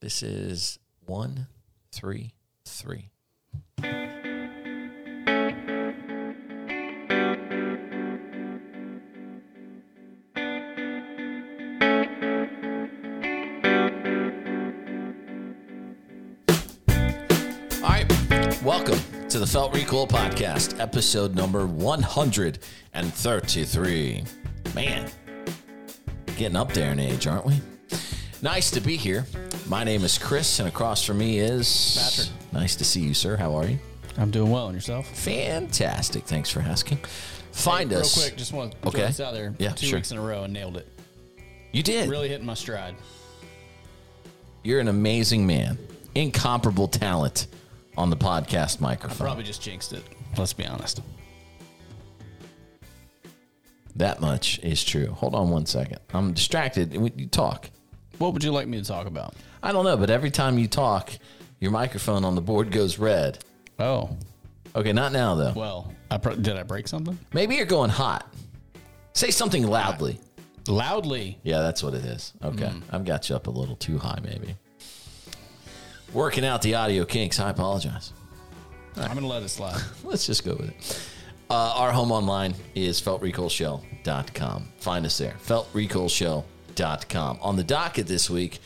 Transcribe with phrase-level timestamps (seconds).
[0.00, 1.48] This is one,
[1.90, 3.10] three, three.
[18.62, 24.24] Welcome to the Felt Recoil Podcast, episode number 133.
[24.76, 25.10] Man,
[26.36, 27.60] getting up there in age, aren't we?
[28.40, 29.26] Nice to be here.
[29.68, 32.52] My name is Chris, and across from me is Patrick.
[32.52, 33.36] Nice to see you, sir.
[33.36, 33.78] How are you?
[34.16, 34.66] I'm doing well.
[34.66, 35.06] And yourself?
[35.18, 36.24] Fantastic.
[36.24, 36.98] Thanks for asking.
[37.52, 38.14] Find Real us.
[38.18, 38.98] quick, just want to Okay.
[38.98, 39.54] throw this out there.
[39.58, 39.98] Yeah, Two sure.
[39.98, 40.88] weeks in a row and nailed it.
[41.72, 42.08] You did.
[42.08, 42.94] Really hitting my stride.
[44.64, 45.78] You're an amazing man.
[46.14, 47.48] Incomparable talent
[47.96, 49.26] on the podcast microphone.
[49.26, 50.02] Probably just jinxed it.
[50.38, 51.02] Let's be honest.
[53.96, 55.08] That much is true.
[55.12, 55.98] Hold on one second.
[56.14, 56.94] I'm distracted.
[56.94, 57.70] You talk.
[58.18, 59.34] What would you like me to talk about?
[59.62, 61.10] I don't know, but every time you talk,
[61.60, 63.38] your microphone on the board goes red.
[63.78, 64.16] Oh,
[64.76, 65.52] Okay, not now though.
[65.56, 67.18] well, I pro- did I break something?
[67.32, 68.32] Maybe you're going hot.
[69.14, 70.20] Say something loudly.
[70.68, 71.38] Loudly.
[71.42, 72.34] Yeah, that's what it is.
[72.44, 72.70] Okay.
[72.92, 74.54] I've got you up a little too high, maybe.
[76.12, 77.40] Working out the audio kinks.
[77.40, 78.12] I apologize.
[78.96, 79.80] I'm going to let it slide.
[80.04, 81.00] Let's just go with it.
[81.50, 84.68] Uh, our home online is feltrecoilshow.com.
[84.78, 85.34] Find us there,
[86.78, 87.38] feltrecoilshow.com.
[87.42, 88.58] On the docket this week,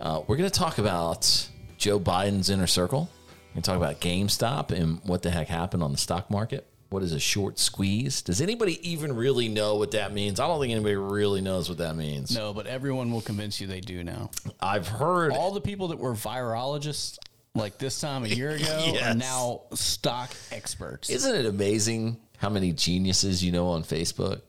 [0.00, 3.08] uh, we're going to talk about Joe Biden's inner circle.
[3.50, 6.66] We're going to talk about GameStop and what the heck happened on the stock market.
[6.90, 8.20] What is a short squeeze?
[8.22, 10.40] Does anybody even really know what that means?
[10.40, 12.34] I don't think anybody really knows what that means.
[12.36, 14.30] No, but everyone will convince you they do now.
[14.60, 17.16] I've heard All the people that were virologists
[17.54, 19.02] like this time a year ago Yes.
[19.02, 21.10] are now stock experts.
[21.10, 24.40] Isn't it amazing how many geniuses you know on Facebook?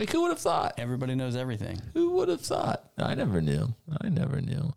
[0.00, 0.76] Like, who would have thought?
[0.78, 1.78] Everybody knows everything.
[1.92, 2.88] Who would have thought?
[2.96, 3.74] I never knew.
[4.00, 4.72] I never knew.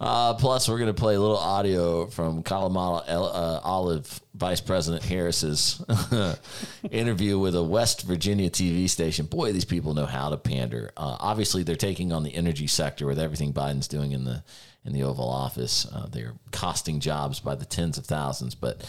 [0.00, 5.04] Uh, plus, we're going to play a little audio from Kalamata uh, Olive Vice President
[5.04, 5.80] Harris's
[6.90, 9.26] interview with a West Virginia TV station.
[9.26, 10.90] Boy, these people know how to pander.
[10.96, 14.42] Uh, obviously, they're taking on the energy sector with everything Biden's doing in the
[14.84, 15.86] in the Oval Office.
[15.86, 18.84] Uh, they're costing jobs by the tens of thousands, but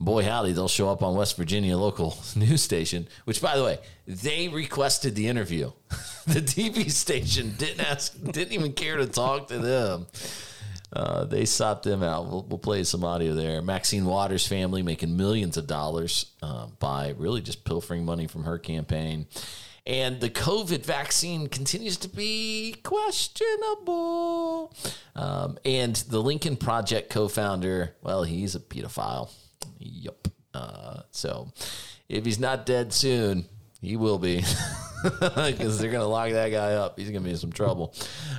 [0.00, 3.78] boy howdy they'll show up on west virginia local news station which by the way
[4.06, 5.72] they requested the interview.
[6.26, 10.08] The tv station didn't ask didn't even care to talk to them.
[10.92, 12.26] Uh, they sought them out.
[12.26, 13.62] We'll, we'll play some audio there.
[13.62, 18.58] Maxine waters family making millions of dollars uh, by really just pilfering money from her
[18.58, 19.26] campaign.
[19.86, 24.74] And the COVID vaccine continues to be questionable.
[25.14, 29.30] Um, and the Lincoln Project co founder, well, he's a pedophile.
[29.78, 30.28] Yup.
[30.54, 31.52] Uh, so
[32.08, 33.46] if he's not dead soon,
[33.80, 34.36] he will be
[35.02, 36.98] because they're going to lock that guy up.
[36.98, 37.94] He's going to be in some trouble.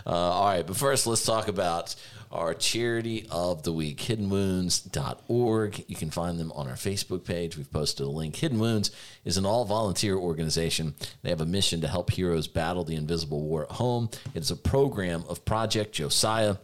[0.06, 0.66] Uh, all right.
[0.66, 1.96] But first, let's talk about
[2.32, 5.86] our charity of the week, hiddenwounds.org.
[5.88, 7.56] You can find them on our Facebook page.
[7.58, 8.36] We've posted a link.
[8.36, 8.92] Hidden Wounds
[9.24, 10.96] is an all volunteer organization.
[11.22, 14.10] They have a mission to help heroes battle the invisible war at home.
[14.34, 16.58] It is a program of Project Josiah.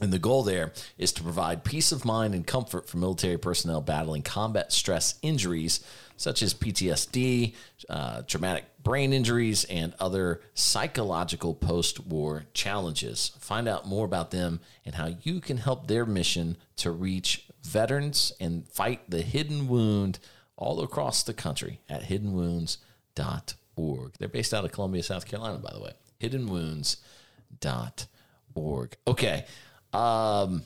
[0.00, 3.80] And the goal there is to provide peace of mind and comfort for military personnel
[3.80, 5.80] battling combat stress injuries
[6.18, 7.54] such as PTSD,
[7.88, 13.30] uh, traumatic brain injuries, and other psychological post war challenges.
[13.38, 18.32] Find out more about them and how you can help their mission to reach veterans
[18.40, 20.18] and fight the hidden wound
[20.56, 24.12] all across the country at hiddenwounds.org.
[24.18, 25.92] They're based out of Columbia, South Carolina, by the way.
[26.20, 28.96] Hiddenwounds.org.
[29.06, 29.44] Okay.
[29.92, 30.62] Um,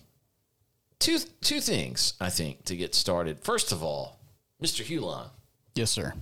[0.99, 3.41] two two things I think to get started.
[3.41, 4.19] First of all,
[4.63, 4.85] Mr.
[4.85, 5.29] Hulon,
[5.75, 6.13] Yes, sir.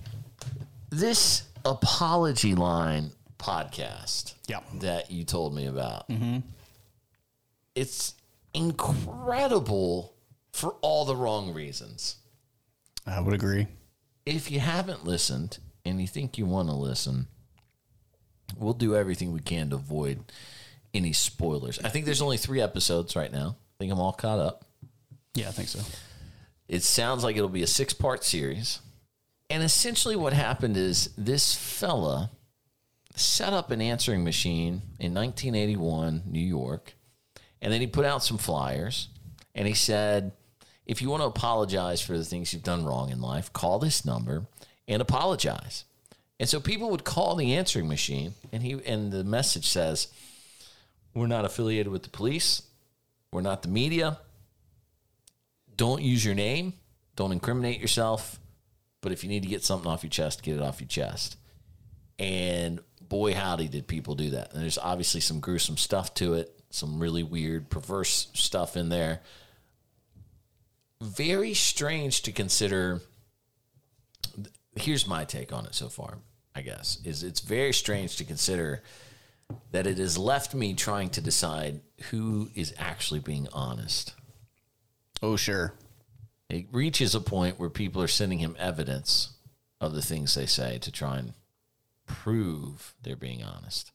[0.89, 4.59] this apology line podcast Yeah.
[4.75, 6.39] that you told me about, Mm-hmm.
[7.75, 8.13] it's
[8.53, 10.13] incredible
[10.51, 12.17] for all the wrong reasons.
[13.07, 13.67] I would agree.
[14.25, 17.27] If you haven't listened and you think you want to listen,
[18.57, 20.23] we'll do everything we can to avoid
[20.93, 21.79] any spoilers.
[21.79, 23.55] I think there's only three episodes right now.
[23.57, 24.65] I think I'm all caught up.
[25.33, 25.79] Yeah, I think so.
[26.67, 28.79] It sounds like it'll be a six part series.
[29.49, 32.31] And essentially, what happened is this fella
[33.15, 36.93] set up an answering machine in 1981, New York.
[37.61, 39.09] And then he put out some flyers
[39.53, 40.31] and he said,
[40.85, 44.05] if you want to apologize for the things you've done wrong in life, call this
[44.05, 44.45] number
[44.87, 45.85] and apologize.
[46.39, 50.07] And so people would call the answering machine and he and the message says,
[51.13, 52.63] We're not affiliated with the police.
[53.31, 54.17] We're not the media.
[55.75, 56.73] Don't use your name.
[57.15, 58.39] Don't incriminate yourself.
[59.01, 61.37] But if you need to get something off your chest, get it off your chest.
[62.19, 64.53] And boy, howdy, did people do that.
[64.53, 66.55] And there's obviously some gruesome stuff to it.
[66.71, 69.21] some really weird, perverse stuff in there.
[71.01, 73.01] Very strange to consider.
[74.75, 76.19] Here's my take on it so far,
[76.55, 78.81] I guess, is it's very strange to consider
[79.71, 84.13] that it has left me trying to decide who is actually being honest.
[85.21, 85.73] Oh, sure.
[86.49, 89.33] It reaches a point where people are sending him evidence
[89.79, 91.33] of the things they say to try and
[92.05, 93.91] prove they're being honest.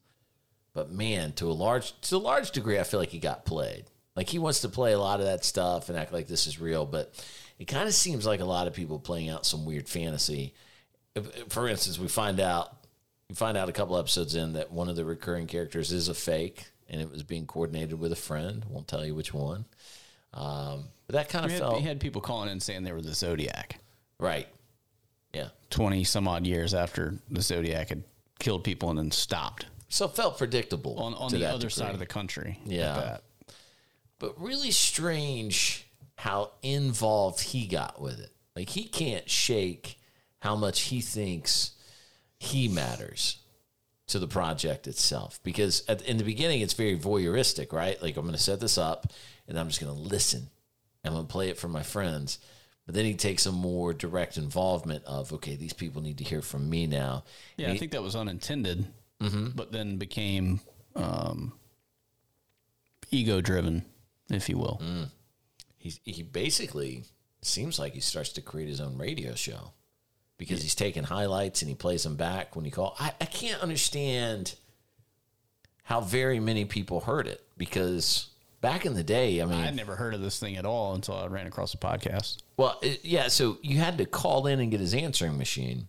[0.72, 3.84] But man, to a large to a large degree, I feel like he got played.
[4.14, 6.60] Like he wants to play a lot of that stuff and act like this is
[6.60, 7.14] real, but
[7.58, 10.54] it kind of seems like a lot of people playing out some weird fantasy.
[11.48, 12.75] For instance, we find out
[13.28, 16.14] we find out a couple episodes in that one of the recurring characters is a
[16.14, 18.64] fake, and it was being coordinated with a friend.
[18.68, 19.64] Won't tell you which one.
[20.34, 23.00] Um, but that kind of had, felt he had people calling in saying they were
[23.02, 23.78] the Zodiac
[24.18, 24.48] right.
[25.32, 25.48] Yeah.
[25.70, 28.02] 20 some odd years after the Zodiac had
[28.38, 31.70] killed people and then stopped So it felt predictable on, on the other degree.
[31.70, 32.58] side of the country.
[32.64, 33.18] Yeah.
[34.18, 35.86] but really strange
[36.16, 38.30] how involved he got with it.
[38.54, 39.98] Like he can't shake
[40.40, 41.72] how much he thinks
[42.38, 43.38] he matters
[44.08, 45.40] to the project itself.
[45.42, 48.00] Because at, in the beginning, it's very voyeuristic, right?
[48.02, 49.12] Like I'm going to set this up,
[49.48, 50.48] and I'm just going to listen.
[51.04, 52.38] I'm going to play it for my friends.
[52.84, 56.40] But then he takes a more direct involvement of, okay, these people need to hear
[56.42, 57.24] from me now.
[57.56, 58.86] Yeah, I think that was unintended,
[59.20, 59.48] Mm-hmm.
[59.56, 60.60] but then became
[60.94, 61.52] um,
[63.10, 63.84] ego driven,
[64.30, 64.80] if you will.
[64.84, 65.08] Mm.
[65.78, 67.04] He's, he basically
[67.42, 69.72] seems like he starts to create his own radio show
[70.38, 72.96] because he's taking highlights and he plays them back when he call.
[72.98, 74.54] I, I can't understand
[75.82, 78.28] how very many people heard it because
[78.60, 81.14] back in the day, I mean, I'd never heard of this thing at all until
[81.14, 82.38] I ran across the podcast.
[82.56, 85.88] well, it, yeah, so you had to call in and get his answering machine.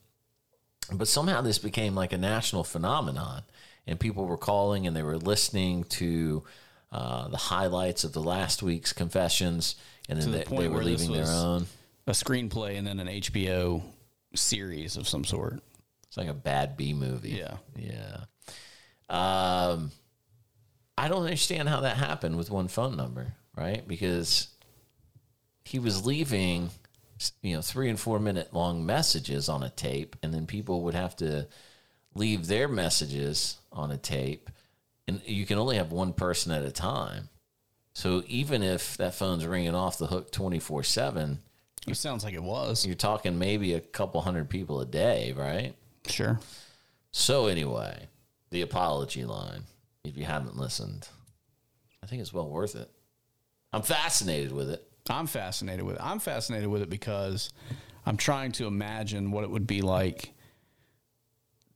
[0.91, 3.43] But somehow this became like a national phenomenon,
[3.85, 6.43] and people were calling and they were listening to
[6.91, 9.75] uh, the highlights of the last week's confessions,
[10.07, 11.65] and then the they, they were leaving their own.
[12.05, 13.81] A screenplay and then an HBO
[14.35, 15.61] series of some sort.
[16.07, 17.31] It's like a bad B movie.
[17.31, 17.57] Yeah.
[17.75, 18.21] Yeah.
[19.09, 19.91] Um,
[20.97, 23.87] I don't understand how that happened with one phone number, right?
[23.87, 24.47] Because
[25.63, 26.69] he was leaving,
[27.41, 30.95] you know, three and four minute long messages on a tape, and then people would
[30.95, 31.47] have to
[32.15, 34.49] leave their messages on a tape,
[35.07, 37.29] and you can only have one person at a time.
[37.93, 41.39] So even if that phone's ringing off the hook 24 7,
[41.87, 42.85] It sounds like it was.
[42.85, 45.73] you're talking maybe a couple hundred people a day, right?
[46.07, 46.39] Sure.
[47.11, 48.07] So anyway,
[48.51, 49.63] the apology line.
[50.03, 51.07] If you haven't listened,
[52.03, 52.89] I think it's well worth it.
[53.73, 54.83] I'm fascinated with it.
[55.09, 56.01] I'm fascinated with it.
[56.03, 57.51] I'm fascinated with it because
[58.05, 60.33] I'm trying to imagine what it would be like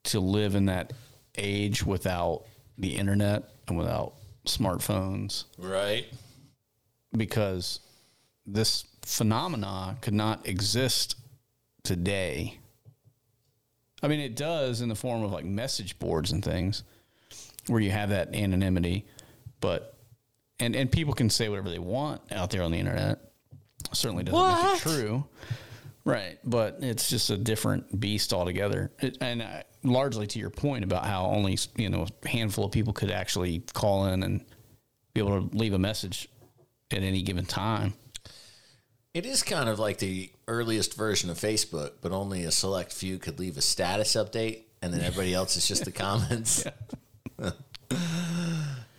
[0.06, 0.94] to live in that
[1.38, 2.44] age without
[2.78, 4.14] the internet and without
[4.46, 6.06] smartphones Right.
[7.16, 7.80] because
[8.46, 11.16] this phenomena could not exist
[11.84, 12.58] today.
[14.04, 16.84] I mean, it does in the form of like message boards and things
[17.68, 19.06] where you have that anonymity,
[19.60, 19.96] but
[20.60, 23.20] and and people can say whatever they want out there on the internet.
[23.94, 25.26] Certainly doesn't make it true,
[26.06, 26.40] right?
[26.44, 28.92] But it's just a different beast altogether.
[29.00, 32.72] It, and uh, largely to your point about how only you know a handful of
[32.72, 34.46] people could actually call in and
[35.14, 36.30] be able to leave a message
[36.92, 37.94] at any given time.
[39.14, 43.18] It is kind of like the earliest version of Facebook, but only a select few
[43.18, 46.66] could leave a status update, and then everybody else is just the comments.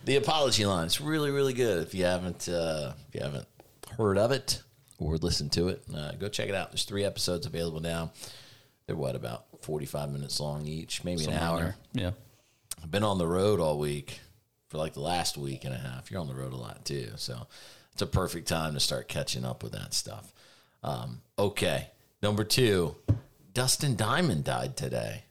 [0.05, 1.81] the apology line is really, really good.
[1.81, 3.47] If you haven't, uh, if you haven't
[3.97, 4.61] heard of it
[4.99, 6.71] or listened to it, uh, go check it out.
[6.71, 8.11] There's three episodes available now.
[8.85, 11.59] They're what about 45 minutes long each, maybe an hour.
[11.59, 11.75] there.
[11.93, 12.11] Yeah.
[12.83, 14.19] I've been on the road all week
[14.67, 16.11] for like the last week and a half.
[16.11, 17.11] You're on the road a lot too.
[17.15, 17.47] So
[17.93, 20.33] it's a perfect time to start catching up with that stuff.
[20.83, 21.89] Um, okay.
[22.21, 22.95] Number two,
[23.53, 25.23] Dustin Diamond died today.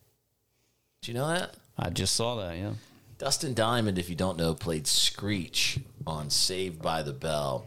[1.00, 1.54] Did you know that?
[1.76, 2.56] I just saw that.
[2.56, 2.74] Yeah.
[3.18, 7.66] Dustin Diamond, if you don't know, played Screech on Saved by the Bell.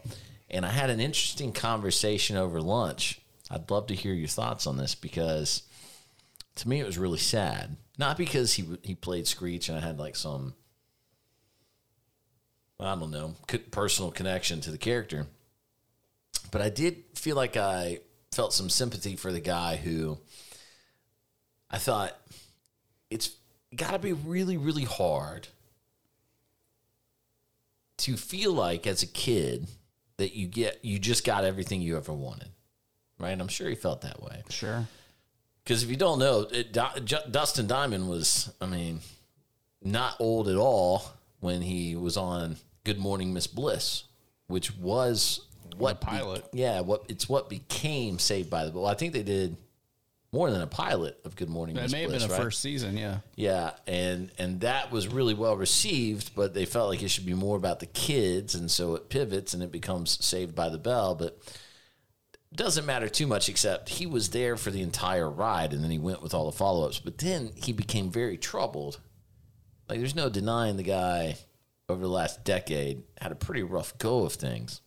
[0.50, 3.20] And I had an interesting conversation over lunch.
[3.50, 5.62] I'd love to hear your thoughts on this because
[6.56, 7.76] to me it was really sad.
[7.98, 10.54] Not because he he played Screech and I had like some
[12.78, 13.34] I don't know,
[13.70, 15.26] personal connection to the character.
[16.50, 18.00] But I did feel like I
[18.32, 20.18] felt some sympathy for the guy who
[21.70, 22.16] I thought
[23.10, 23.30] it's
[23.74, 25.48] got to be really, really hard
[27.98, 29.66] to feel like as a kid
[30.18, 32.48] that you get you just got everything you ever wanted,
[33.18, 33.38] right?
[33.38, 34.86] I'm sure he felt that way Sure.
[35.64, 39.00] because if you don't know, it, Du- Dustin Diamond was, I mean,
[39.82, 41.04] not old at all
[41.40, 42.56] when he was on
[42.86, 44.04] Good Morning Miss Bliss,
[44.46, 45.40] which was
[45.76, 46.52] what The pilot.
[46.52, 48.86] be- yeah, what it's what became Saved by the Bell.
[48.86, 49.56] I think they did
[50.32, 51.82] more than a pilot of Good Morning Miss.
[51.82, 52.40] It Miss may have been a right?
[52.42, 53.18] first season, yeah.
[53.34, 57.34] Yeah, and and that was really well received, but they felt like it should be
[57.34, 61.14] more about the kids, and so it pivots and it becomes Saved by the Bell,
[61.16, 61.38] but
[62.54, 65.98] doesn't matter too much except he was there for the entire ride and then he
[65.98, 69.00] went with all the follow-ups, but then he became very troubled.
[69.88, 71.36] Like there's no denying the guy
[71.88, 74.80] over the last decade had a pretty rough go of things.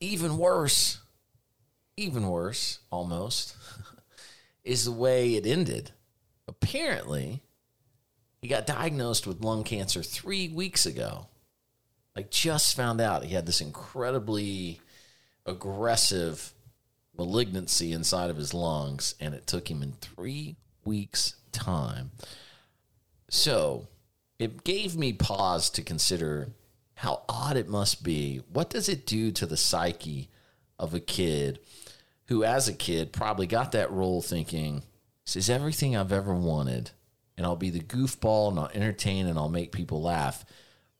[0.00, 1.00] Even worse,
[1.96, 3.56] even worse almost
[4.64, 5.92] is the way it ended
[6.48, 7.42] apparently
[8.40, 11.26] he got diagnosed with lung cancer three weeks ago.
[12.16, 14.80] Like just found out he had this incredibly
[15.46, 16.52] aggressive
[17.16, 22.10] malignancy inside of his lungs, and it took him in three weeks' time.
[23.28, 23.88] So
[24.38, 26.50] it gave me pause to consider
[26.94, 28.42] how odd it must be.
[28.52, 30.30] What does it do to the psyche
[30.78, 31.60] of a kid
[32.26, 34.82] who, as a kid, probably got that role thinking,
[35.24, 36.90] this is everything I've ever wanted,
[37.36, 40.44] and I'll be the goofball and I'll entertain and I'll make people laugh.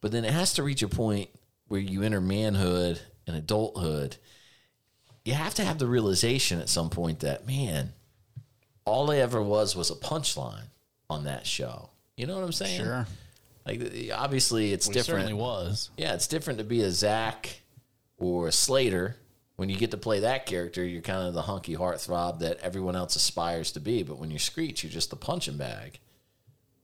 [0.00, 1.30] But then it has to reach a point
[1.66, 4.16] where you enter manhood and adulthood.
[5.24, 7.92] You have to have the realization at some point that, man,
[8.84, 10.68] all I ever was was a punchline
[11.10, 11.90] on that show.
[12.16, 12.80] You know what I'm saying?
[12.80, 13.06] Sure.
[13.68, 15.22] Like, obviously, it's It different.
[15.26, 15.90] certainly was.
[15.96, 17.60] Yeah, it's different to be a Zach
[18.16, 19.16] or a Slater.
[19.56, 22.96] When you get to play that character, you're kind of the hunky heartthrob that everyone
[22.96, 24.02] else aspires to be.
[24.02, 25.98] But when you're Screech, you're just the punching bag.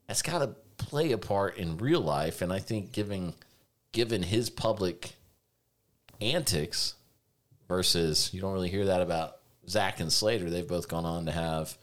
[0.09, 2.43] That's got to play a part in real life.
[2.43, 3.35] And I think giving,
[3.93, 5.15] given his public
[6.21, 6.95] antics
[7.69, 9.37] versus you don't really hear that about
[9.69, 10.51] Zach and Slater.
[10.51, 11.79] They've both gone on to have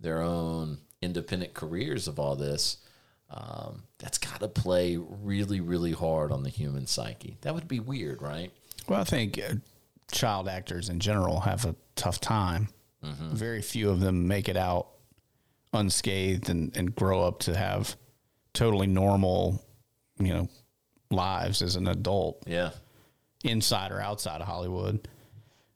[0.00, 2.78] their own independent careers of all this.
[3.30, 7.36] Um, that's got to play really, really hard on the human psyche.
[7.42, 8.50] That would be weird, right?
[8.88, 9.54] Well, I think uh,
[10.12, 12.68] child actors in general have a tough time.
[13.02, 14.88] Very few of them make it out
[15.72, 17.94] unscathed and, and grow up to have
[18.52, 19.62] totally normal,
[20.18, 20.48] you know,
[21.10, 22.70] lives as an adult, Yeah.
[23.44, 25.06] inside or outside of Hollywood.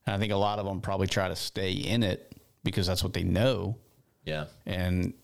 [0.07, 2.35] And I think a lot of them probably try to stay in it
[2.65, 3.77] because that's what they know.
[4.25, 4.47] Yeah.
[4.67, 5.15] And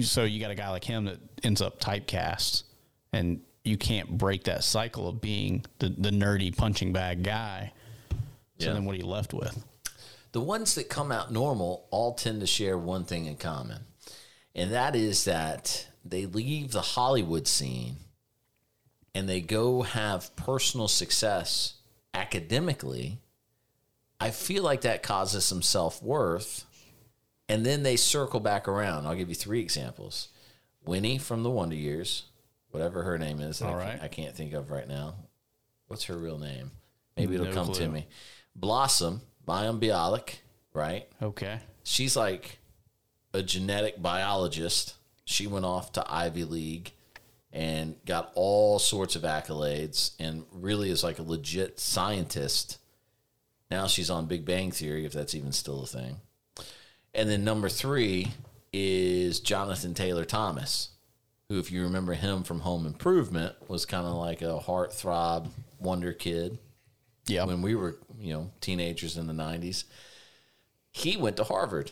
[0.00, 2.64] so you got a guy like him that ends up typecast,
[3.12, 7.72] and you can't break that cycle of being the, the nerdy punching bag guy.
[8.10, 8.16] So
[8.68, 8.72] Yeah.
[8.74, 9.64] then what are you left with?
[10.32, 13.82] The ones that come out normal all tend to share one thing in common,
[14.54, 17.96] and that is that they leave the Hollywood scene
[19.14, 21.74] and they go have personal success
[22.14, 23.18] academically.
[24.20, 26.64] I feel like that causes some self worth,
[27.48, 29.06] and then they circle back around.
[29.06, 30.28] I'll give you three examples
[30.88, 32.24] Winnie from the Wonder Years,
[32.70, 34.02] whatever her name is, that I, All can't.
[34.02, 35.16] I can't think of right now.
[35.86, 36.70] What's her real name?
[37.16, 38.06] Maybe it'll No come to me.
[38.56, 40.36] Blossom, Mayim Bialik,
[40.72, 41.06] right?
[41.20, 41.60] Okay.
[41.82, 42.58] She's like
[43.34, 44.94] a genetic biologist.
[45.26, 46.92] She went off to Ivy League
[47.52, 52.78] and got all sorts of accolades and really is like a legit scientist.
[53.70, 56.16] Now she's on Big Bang Theory, if that's even still a thing.
[57.12, 58.32] And then number three
[58.72, 60.90] is Jonathan Taylor Thomas,
[61.48, 65.48] who, if you remember him from Home Improvement, was kind of like a heartthrob
[65.78, 66.58] wonder kid
[67.26, 67.44] Yeah.
[67.44, 69.84] when we were, you know, teenagers in the 90s.
[70.92, 71.90] He went to Harvard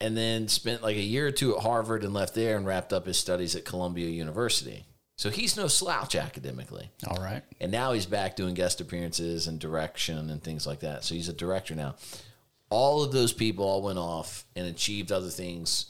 [0.00, 2.92] and then spent like a year or two at Harvard and left there and wrapped
[2.92, 4.84] up his studies at Columbia University.
[5.16, 6.90] So he's no slouch academically.
[7.06, 7.42] All right.
[7.60, 11.04] And now he's back doing guest appearances and direction and things like that.
[11.04, 11.96] So he's a director now.
[12.70, 15.86] All of those people all went off and achieved other things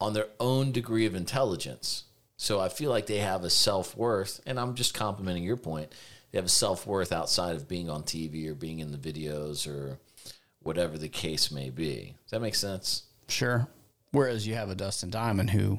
[0.00, 2.04] on their own degree of intelligence.
[2.36, 5.92] So I feel like they have a self worth, and I'm just complimenting your point.
[6.32, 9.68] They have a self worth outside of being on TV or being in the videos
[9.68, 9.98] or
[10.60, 12.14] whatever the case may be.
[12.24, 13.04] Does that make sense?
[13.28, 13.68] Sure.
[14.10, 15.78] Whereas you have a Dustin Diamond who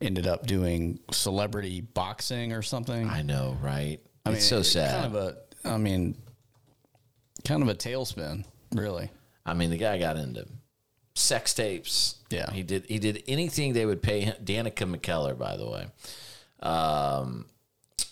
[0.00, 3.08] ended up doing celebrity boxing or something.
[3.08, 4.00] I know, right?
[4.26, 5.02] I it's so it- sad.
[5.02, 6.16] Kind of a, I mean,
[7.44, 9.10] kind of a tailspin, really.
[9.48, 10.46] I mean, the guy got into
[11.14, 12.16] sex tapes.
[12.30, 12.50] Yeah.
[12.50, 12.86] he did.
[12.86, 14.36] He did anything they would pay him.
[14.42, 15.86] Danica McKellar, by the way,
[16.60, 17.46] um,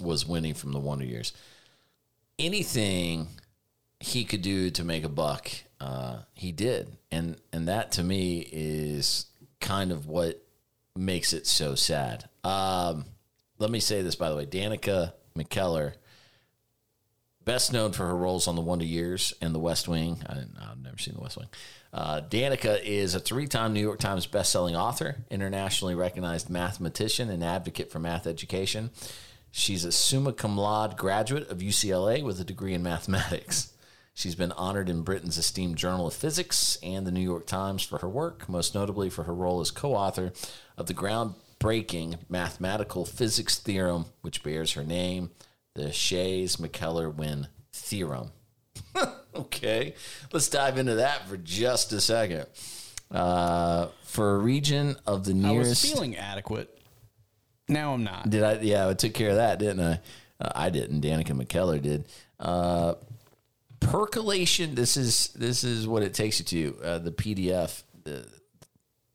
[0.01, 1.33] was Winnie from the Wonder Years.
[2.39, 3.29] Anything
[4.01, 5.51] he could do to make a buck,
[5.81, 9.27] uh, he did, and and that to me is
[9.61, 10.43] kind of what
[10.95, 12.29] makes it so sad.
[12.45, 13.05] Um,
[13.59, 15.95] let me say this, by the way, Danica McKellar
[17.47, 20.19] best known for her roles on The Wonder Years and The West Wing.
[20.29, 21.49] I I've never seen The West Wing.
[21.93, 27.91] Uh, Danica is a three-time New York Times best-selling author, internationally recognized mathematician, and advocate
[27.91, 28.91] for math education.
[29.53, 33.73] She's a summa cum laude graduate of UCLA with a degree in mathematics.
[34.13, 37.99] She's been honored in Britain's esteemed Journal of Physics and the New York Times for
[37.99, 40.33] her work, most notably for her role as co author
[40.77, 45.31] of the groundbreaking mathematical physics theorem, which bears her name,
[45.77, 48.31] the Chayes McKellar Winn theorem.
[49.35, 49.95] okay,
[50.33, 52.47] let's dive into that for just a second.
[53.11, 55.85] Uh, for a region of the I nearest.
[55.85, 56.77] was feeling adequate.
[57.69, 58.29] Now I'm not.
[58.29, 58.59] Did I?
[58.61, 60.01] Yeah, I took care of that, didn't I?
[60.41, 61.03] Uh, I didn't.
[61.03, 62.07] Danica McKellar did.
[62.41, 62.95] Uh,
[63.81, 64.75] percolation.
[64.75, 68.11] This is this is what it takes you to uh, the PDF uh,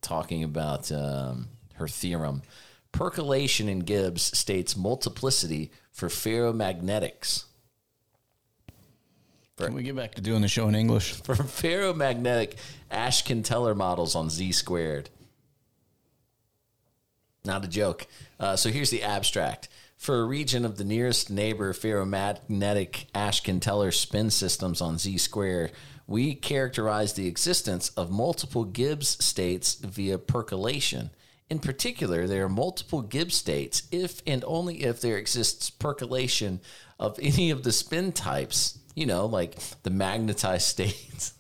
[0.02, 2.44] talking about um, her theorem.
[2.92, 7.46] Percolation in Gibbs states multiplicity for ferromagnetics.
[9.58, 11.14] Can we get back to doing the show in English?
[11.24, 12.56] For ferromagnetic
[12.90, 15.10] Ashkin-Teller models on Z squared.
[17.46, 18.08] Not a joke.
[18.40, 19.70] Uh, so here's the abstract.
[19.98, 25.72] For a region of the nearest neighbor ferromagnetic Ashkin-Teller spin systems on Z squared,
[26.08, 31.12] we characterize the existence of multiple Gibbs states via percolation.
[31.52, 36.62] In particular, there are multiple Gibbs states if and only if there exists percolation
[36.98, 41.34] of any of the spin types, you know, like the magnetized states.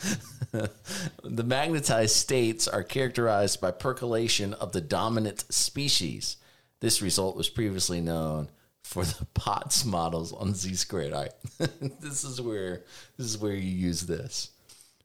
[0.50, 6.36] the magnetized states are characterized by percolation of the dominant species.
[6.80, 8.48] This result was previously known
[8.82, 11.12] for the Potts models on Z squared.
[11.12, 12.82] All right, this is where
[13.16, 14.50] this is where you use this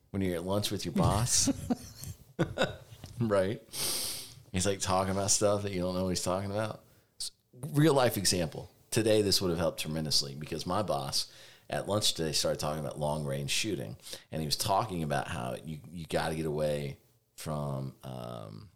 [0.10, 1.52] when you're at lunch with your boss,
[3.20, 3.62] right?
[4.52, 6.82] He's like talking about stuff that you don't know what he's talking about.
[7.74, 8.70] Real life example.
[8.92, 11.28] Today, this would have helped tremendously because my boss
[11.70, 13.98] at lunch today started talking about long range shooting,
[14.32, 16.98] and he was talking about how you you got to get away
[17.36, 17.94] from.
[18.04, 18.70] Um,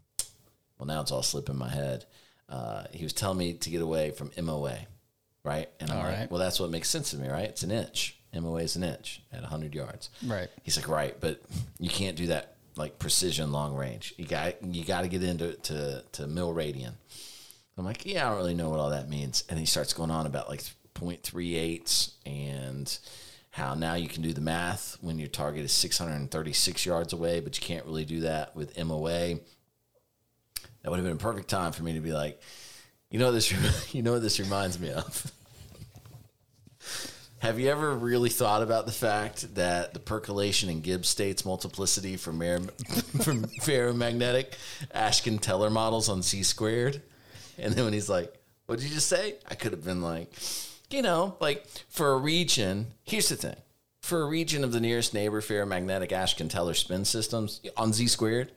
[0.78, 2.06] well, now it's all slipping my head.
[2.50, 4.78] Uh, he was telling me to get away from MOA,
[5.44, 5.70] right?
[5.80, 6.32] And I'm All like, right.
[6.32, 7.46] well, that's what makes sense to me, right?
[7.46, 8.18] It's an inch.
[8.34, 10.10] MOA is an inch at 100 yards.
[10.26, 10.50] Right.
[10.64, 11.42] He's like, right, but
[11.80, 14.14] you can't do that like precision long range.
[14.18, 16.94] You got you got to get into to to mil radian.
[17.78, 19.44] I'm like, yeah, I don't really know what all that means.
[19.50, 20.62] And he starts going on about like
[20.96, 23.00] 0.38 and
[23.52, 27.60] how now you can do the math when your target is 636 yards away, but
[27.60, 29.40] you can't really do that with MOA.
[30.82, 32.42] That would have been a perfect time for me to be like,
[33.10, 33.52] you know this
[33.94, 35.32] you know what this reminds me of.
[37.42, 42.16] Have you ever really thought about the fact that the percolation in Gibbs states multiplicity
[42.16, 42.38] from,
[43.24, 44.54] from ferromagnetic
[44.94, 47.02] Ashkin-Teller models on Z squared?
[47.58, 48.32] And then when he's like,
[48.68, 50.32] "What did you just say?" I could have been like,
[50.92, 52.94] you know, like for a region.
[53.06, 53.58] Here's the thing:
[54.04, 58.52] for a region of the nearest neighbor ferromagnetic Ashkin-Teller spin systems on Z squared,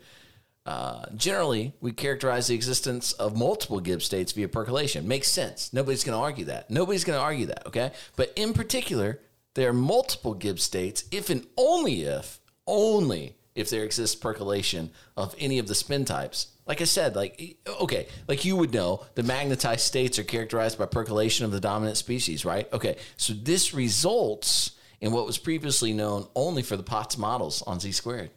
[0.66, 5.06] uh, generally, we characterize the existence of multiple Gibbs states via percolation.
[5.06, 5.72] Makes sense.
[5.72, 6.70] Nobody's going to argue that.
[6.70, 7.92] Nobody's going to argue that, okay?
[8.16, 9.20] But in particular,
[9.54, 15.34] there are multiple Gibbs states if and only if, only if there exists percolation of
[15.38, 16.48] any of the spin types.
[16.66, 20.86] Like I said, like, okay, like you would know, the magnetized states are characterized by
[20.86, 22.72] percolation of the dominant species, right?
[22.72, 27.80] Okay, so this results in what was previously known only for the Potts models on
[27.80, 28.30] Z squared.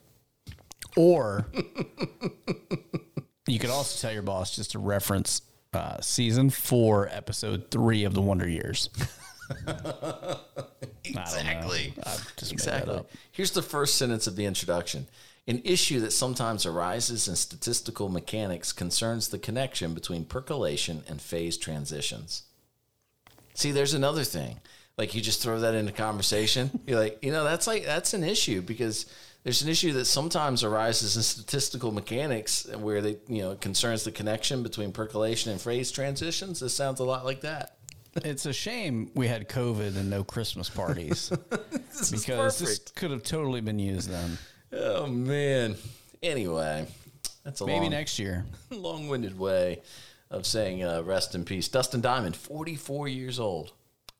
[0.97, 1.47] Or
[3.47, 5.41] you could also tell your boss just to reference
[5.73, 8.89] uh, season four, episode three of the Wonder Years.
[11.05, 11.93] Exactly.
[12.05, 12.93] I just made Exactly.
[12.93, 13.09] that up.
[13.31, 15.07] Here's the first sentence of the introduction.
[15.47, 21.57] An issue that sometimes arises in statistical mechanics concerns the connection between percolation and phase
[21.57, 22.43] transitions.
[23.53, 24.59] See, there's another thing.
[24.97, 26.81] Like you just throw that into conversation.
[26.85, 29.05] You're like, you know, that's like that's an issue because
[29.47, 34.11] there's an issue that sometimes arises in statistical mechanics where they, you know, concerns the
[34.11, 36.59] connection between percolation and phase transitions.
[36.59, 37.77] This sounds a lot like that.
[38.25, 41.31] It's a shame we had COVID and no Christmas parties
[41.71, 44.37] This is because this could have totally been used then.
[44.73, 45.77] Oh man.
[46.21, 46.85] Anyway,
[47.45, 48.43] that's a Maybe long, next year.
[48.69, 49.81] long-winded way
[50.29, 51.69] of saying uh, rest in peace.
[51.69, 53.71] Dustin Diamond, 44 years old.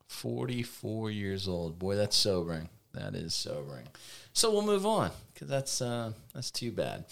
[0.07, 1.77] 44 years old.
[1.77, 2.69] Boy, that's sobering.
[2.93, 3.89] That is sobering.
[4.37, 7.05] So we'll move on because that's uh, that's too bad.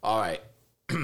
[0.00, 0.40] All right.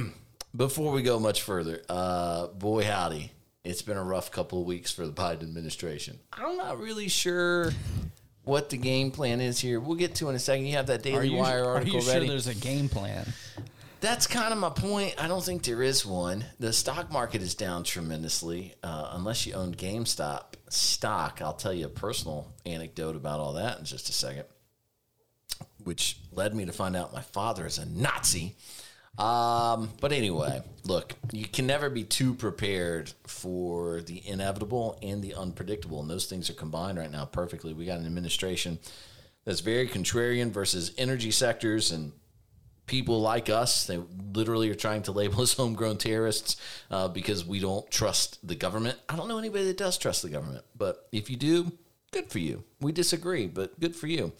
[0.56, 3.32] Before we go much further, uh, boy howdy,
[3.64, 6.20] it's been a rough couple of weeks for the Biden administration.
[6.32, 7.72] I'm not really sure
[8.44, 9.80] what the game plan is here.
[9.80, 10.66] We'll get to in a second.
[10.66, 12.28] You have that Daily you, Wire are article you sure ready.
[12.28, 13.26] there's a game plan?
[14.00, 15.16] That's kind of my point.
[15.18, 16.44] I don't think there is one.
[16.60, 18.74] The stock market is down tremendously.
[18.84, 23.80] Uh, unless you own GameStop stock, I'll tell you a personal anecdote about all that
[23.80, 24.44] in just a second,
[25.84, 28.56] which led me to find out my father is a Nazi.
[29.18, 35.34] Um, but anyway, look, you can never be too prepared for the inevitable and the
[35.34, 37.72] unpredictable, and those things are combined right now perfectly.
[37.72, 38.80] We got an administration
[39.44, 42.12] that's very contrarian versus energy sectors and
[42.86, 43.86] people like us.
[43.86, 44.00] They
[44.32, 46.56] literally are trying to label us homegrown terrorists
[46.90, 48.98] uh, because we don't trust the government.
[49.08, 51.72] I don't know anybody that does trust the government, but if you do,
[52.10, 52.64] good for you.
[52.80, 54.32] We disagree, but good for you.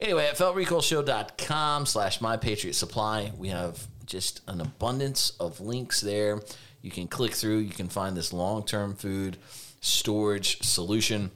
[0.00, 6.40] Anyway, at feltrecoilshow.com slash my patriot supply, we have just an abundance of links there.
[6.82, 9.38] You can click through, you can find this long term food
[9.80, 11.30] storage solution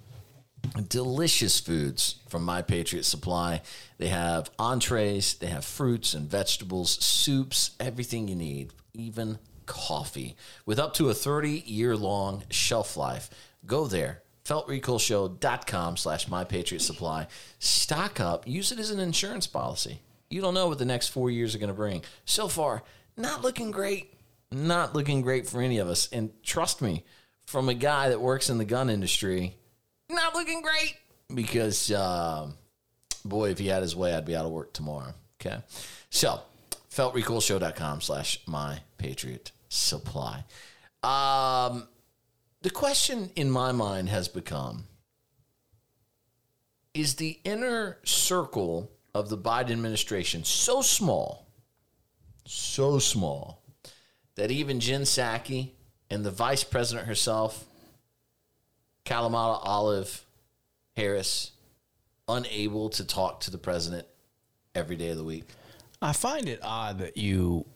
[0.89, 3.63] delicious foods from My Patriot Supply.
[3.99, 10.79] They have entrees, they have fruits and vegetables, soups, everything you need, even coffee, with
[10.79, 13.31] up to a 30 year long shelf life.
[13.67, 17.27] Go there, feltrecoilshow.com slash My Patriot Supply.
[17.59, 20.01] Stock up, use it as an insurance policy.
[20.31, 22.03] You don't know what the next four years are going to bring.
[22.25, 22.83] So far,
[23.17, 24.15] not looking great.
[24.51, 26.09] Not looking great for any of us.
[26.13, 27.05] And trust me,
[27.47, 29.57] from a guy that works in the gun industry,
[30.11, 30.97] not looking great
[31.35, 32.55] because, um,
[33.25, 35.15] boy, if he had his way, I'd be out of work tomorrow.
[35.41, 35.59] Okay.
[36.11, 36.41] So,
[36.91, 40.45] feltrecoilshow.com slash my patriot supply.
[41.03, 41.89] Um,
[42.63, 44.85] the question in my mind has become
[46.95, 51.47] is the inner circle of the Biden administration so small,
[52.47, 53.63] so small,
[54.37, 55.71] that even Jen Psaki
[56.11, 57.67] and the vice president herself
[59.05, 60.25] Kalamata Olive
[60.97, 61.51] Harris
[62.29, 64.07] unable to talk to the president
[64.75, 65.45] every day of the week?
[66.01, 67.67] I find it odd that you,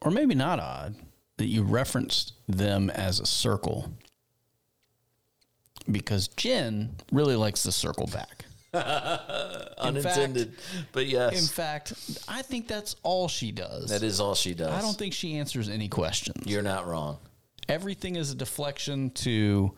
[0.00, 0.96] or maybe not odd,
[1.36, 3.92] that you referenced them as a circle
[5.90, 8.44] because Jen really likes to circle back.
[9.78, 10.54] Unintended,
[10.92, 11.38] but yes.
[11.38, 11.92] In fact,
[12.26, 13.90] I think that's all she does.
[13.90, 14.70] that is all she does.
[14.70, 16.46] I don't think she answers any questions.
[16.46, 17.18] You're not wrong.
[17.68, 19.72] Everything is a deflection to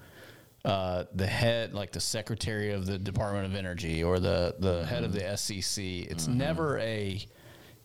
[0.64, 4.86] uh, the head, like the secretary of the Department of Energy or the the mm-hmm.
[4.86, 5.84] head of the SEC.
[5.84, 6.38] It's mm-hmm.
[6.38, 7.26] never a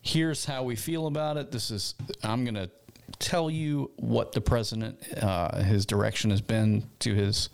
[0.01, 1.51] here's how we feel about it.
[1.51, 2.69] This is I'm going to
[3.17, 7.49] tell you what the president uh, his direction has been to his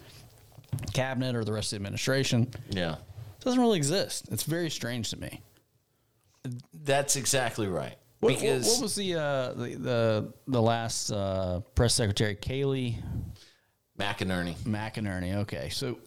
[0.94, 2.52] cabinet or the rest of the administration.
[2.70, 4.28] Yeah It doesn't really exist.
[4.32, 5.42] It's very strange to me.
[6.84, 7.96] That's exactly right.
[8.20, 12.96] What, because what, what was the, uh, the the the last uh, press secretary Kayleigh
[14.00, 14.56] McEnerney?
[14.60, 15.36] McEnany.
[15.38, 15.98] Okay, so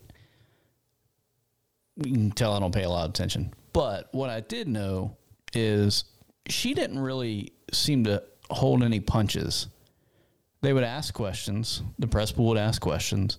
[1.96, 3.52] you can tell I don't pay a lot of attention.
[3.72, 5.16] But what I did know
[5.52, 6.04] is
[6.48, 9.68] she didn't really seem to hold any punches.
[10.60, 11.82] They would ask questions.
[11.98, 13.38] The press pool would ask questions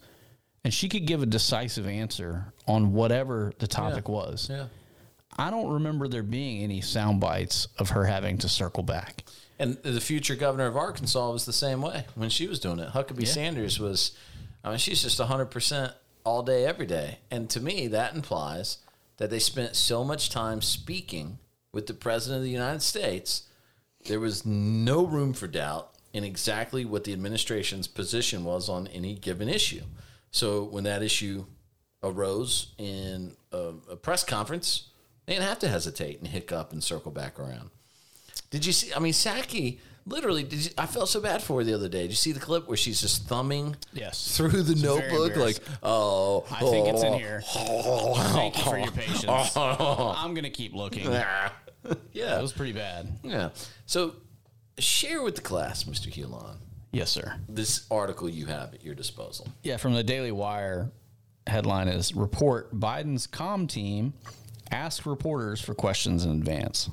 [0.63, 4.13] and she could give a decisive answer on whatever the topic yeah.
[4.13, 4.49] was.
[4.49, 4.65] Yeah.
[5.37, 9.23] I don't remember there being any sound bites of her having to circle back.
[9.57, 12.89] And the future governor of Arkansas was the same way when she was doing it.
[12.89, 13.31] Huckabee yeah.
[13.31, 14.17] Sanders was,
[14.63, 15.93] I mean, she's just 100%
[16.23, 17.19] all day, every day.
[17.31, 18.79] And to me, that implies
[19.17, 21.39] that they spent so much time speaking
[21.71, 23.43] with the president of the United States,
[24.05, 29.13] there was no room for doubt in exactly what the administration's position was on any
[29.13, 29.83] given issue.
[30.31, 31.45] So when that issue
[32.03, 34.89] arose in a, a press conference,
[35.25, 37.69] they didn't have to hesitate and hiccup and circle back around.
[38.49, 38.93] Did you see?
[38.93, 40.43] I mean, Psaki literally.
[40.43, 42.01] Did you, I felt so bad for her the other day.
[42.01, 44.35] Did you see the clip where she's just thumbing yes.
[44.35, 45.35] through the it's notebook?
[45.35, 47.43] Like, oh, I think it's in here.
[47.55, 48.15] Oh.
[48.33, 49.25] Thank you for your patience.
[49.57, 51.05] I'm gonna keep looking.
[52.11, 53.19] yeah, it was pretty bad.
[53.23, 53.49] Yeah.
[53.85, 54.15] So,
[54.77, 56.11] share with the class, Mr.
[56.11, 56.57] Hulon.
[56.91, 57.35] Yes, sir.
[57.47, 59.47] This article you have at your disposal.
[59.63, 60.91] Yeah, from the Daily Wire.
[61.47, 64.13] Headline is Report Biden's com team
[64.71, 66.89] ask reporters for questions in advance.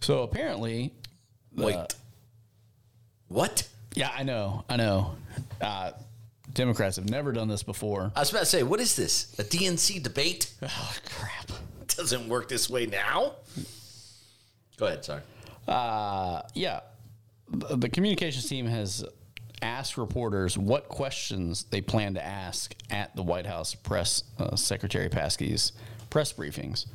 [0.00, 0.92] So apparently.
[1.54, 1.94] Wait.
[3.28, 3.68] what?
[3.94, 4.64] Yeah, I know.
[4.68, 5.16] I know.
[5.60, 5.92] Uh,
[6.54, 8.12] Democrats have never done this before.
[8.14, 9.34] I was about to say, what is this?
[9.38, 10.52] A DNC debate?
[10.62, 11.50] Oh, crap.
[11.82, 13.34] It doesn't work this way now.
[14.76, 15.04] Go ahead.
[15.04, 15.22] Sorry.
[15.66, 16.80] Uh, yeah
[17.50, 19.04] the communications team has
[19.62, 25.08] asked reporters what questions they plan to ask at the White House press uh, Secretary
[25.08, 25.72] Psaki's
[26.10, 26.86] press briefings.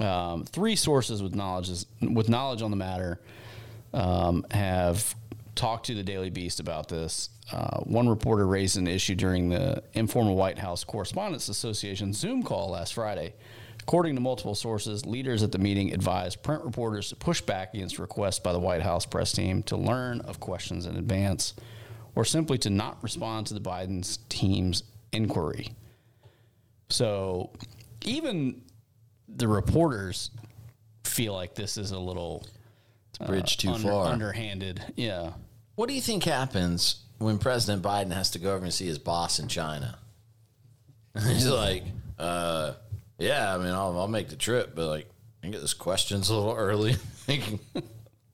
[0.00, 3.20] Um, three sources with knowledge with knowledge on the matter
[3.92, 5.14] um, have
[5.54, 7.30] talked to the Daily Beast about this.
[7.50, 12.70] Uh, one reporter raised an issue during the informal White House Correspondents Association Zoom call
[12.70, 13.34] last Friday
[13.88, 17.98] According to multiple sources, leaders at the meeting advised print reporters to push back against
[17.98, 21.54] requests by the White House press team to learn of questions in advance
[22.14, 25.70] or simply to not respond to the Biden's team's inquiry.
[26.90, 27.48] So
[28.04, 28.60] even
[29.26, 30.32] the reporters
[31.04, 32.46] feel like this is a little
[33.24, 34.08] bridge too under- far.
[34.08, 34.82] underhanded.
[34.96, 35.32] Yeah.
[35.76, 38.98] What do you think happens when President Biden has to go over and see his
[38.98, 39.98] boss in China?
[41.26, 41.84] He's like,
[42.18, 42.74] uh,
[43.18, 45.10] yeah, I mean, I'll, I'll make the trip, but like,
[45.42, 46.96] I get this questions a little early.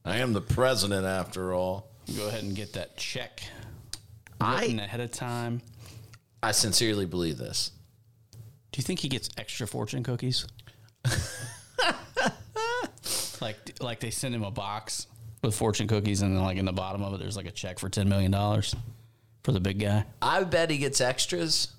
[0.05, 1.89] I am the president after all.
[2.15, 3.41] Go ahead and get that check
[4.39, 5.61] I- written ahead of time.
[6.43, 7.71] I sincerely believe this.
[8.71, 10.45] Do you think he gets extra fortune cookies?
[13.41, 15.07] like like they send him a box
[15.41, 17.79] with fortune cookies and then like in the bottom of it there's like a check
[17.79, 18.75] for 10 million dollars
[19.43, 20.05] for the big guy.
[20.21, 21.69] I bet he gets extras,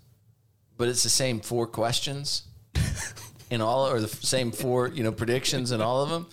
[0.77, 2.43] but it's the same four questions
[3.51, 6.27] in all, or the same four, you know, predictions in all of them.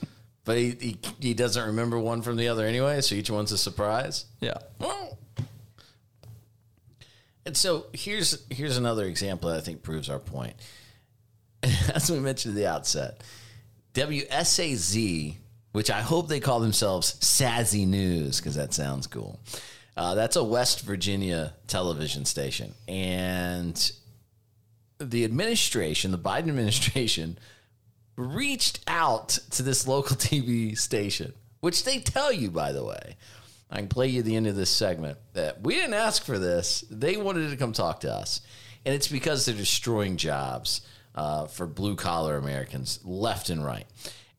[0.46, 3.58] But he, he, he doesn't remember one from the other anyway, so each one's a
[3.58, 4.26] surprise.
[4.42, 4.58] Yeah.
[7.46, 10.56] And so here's here's another example that I think proves our point.
[11.94, 13.22] As we mentioned at the outset,
[13.94, 15.36] WSAZ,
[15.72, 19.40] which I hope they call themselves Sazzy News because that sounds cool.
[19.96, 23.92] Uh, that's a West Virginia television station, and
[25.04, 27.38] the administration, the Biden administration,
[28.16, 33.16] reached out to this local TV station, which they tell you, by the way.
[33.72, 36.86] I can play you the end of this segment that we didn't ask for this.
[36.92, 38.42] They wanted to come talk to us.
[38.86, 40.82] And it's because they're destroying jobs
[41.16, 43.88] uh, for blue collar Americans left and right.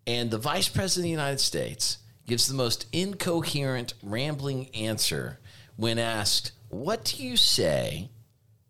[0.06, 1.98] And the vice president of the United States
[2.28, 5.40] gives the most incoherent, rambling answer
[5.76, 8.10] when asked, What do you say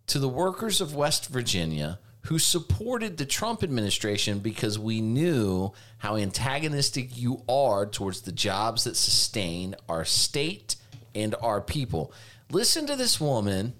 [0.06, 6.16] to the workers of West Virginia who supported the Trump administration because we knew how
[6.16, 10.76] antagonistic you are towards the jobs that sustain our state
[11.14, 12.12] and our people.
[12.50, 13.74] Listen to this woman.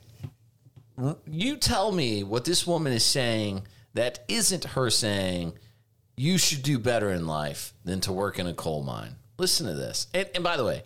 [1.27, 3.63] You tell me what this woman is saying
[3.95, 5.55] that isn't her saying
[6.17, 9.17] you should do better in life than to work in a coal mine.
[9.39, 10.07] Listen to this.
[10.13, 10.83] And, and by the way,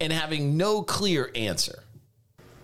[0.00, 1.83] and having no clear answer.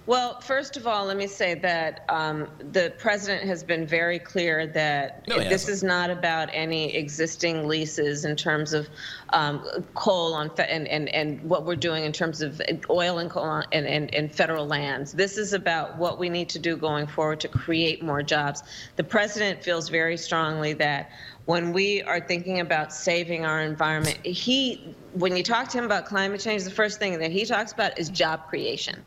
[0.06, 4.66] Well, first of all, let me say that um, the president has been very clear
[4.68, 8.88] that No, this is not about any existing leases in terms of
[9.32, 9.62] um,
[9.94, 13.64] coal on and, and and what we're doing in terms of oil and coal on,
[13.72, 15.12] and, and and federal lands.
[15.12, 18.62] This is about what we need to do going forward to create more jobs.
[18.96, 21.10] The president feels very strongly that
[21.44, 26.06] when we are thinking about saving our environment, he when you talk to him about
[26.06, 29.04] climate change, the first thing that he talks about is job creation.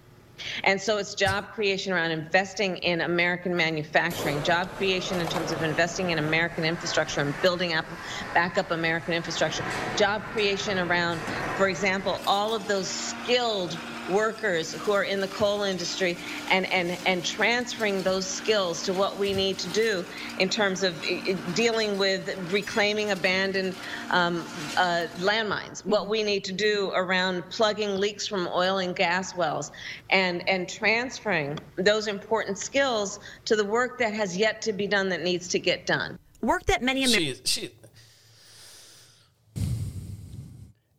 [0.63, 5.61] And so it's job creation around investing in American manufacturing, job creation in terms of
[5.63, 7.85] investing in American infrastructure and building up
[8.33, 9.63] back up American infrastructure,
[9.95, 11.19] job creation around,
[11.57, 13.77] for example, all of those skilled
[14.09, 16.17] workers who are in the coal industry
[16.51, 20.03] and, and, and transferring those skills to what we need to do
[20.39, 23.75] in terms of i- i- dealing with reclaiming abandoned
[24.11, 24.43] um,
[24.77, 29.71] uh, landmines, what we need to do around plugging leaks from oil and gas wells,
[30.09, 35.09] and, and transferring those important skills to the work that has yet to be done
[35.09, 36.19] that needs to get done.
[36.41, 37.41] Work that many Americans.
[37.45, 37.71] She, she,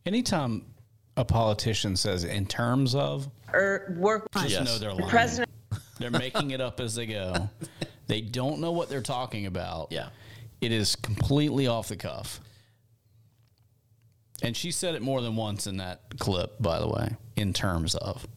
[0.05, 0.63] Anytime
[1.17, 4.65] a politician says in terms of, Or work just Yes.
[4.65, 5.09] know they're lying.
[5.09, 5.49] President
[5.97, 7.49] They're making it up as they go.
[8.07, 9.87] They don't know what they're talking about.
[9.91, 10.09] yeah.
[10.61, 12.39] It is completely off the cuff.
[14.43, 17.95] And she said it more than once in that clip, by the way, in terms
[17.95, 18.27] of.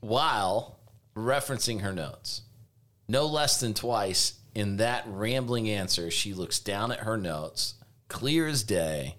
[0.00, 0.78] while
[1.16, 2.42] referencing her notes.
[3.08, 7.74] No less than twice in that rambling answer, she looks down at her notes,
[8.08, 9.16] clear as day,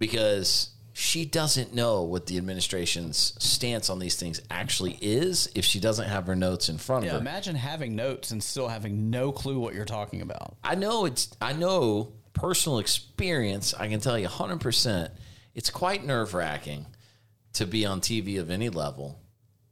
[0.00, 5.78] because she doesn't know what the administration's stance on these things actually is if she
[5.78, 7.20] doesn't have her notes in front Yeah, of her.
[7.20, 10.56] imagine having notes and still having no clue what you're talking about.
[10.64, 15.10] I know it's I know personal experience, I can tell you 100%
[15.54, 16.86] it's quite nerve-wracking
[17.52, 19.20] to be on TV of any level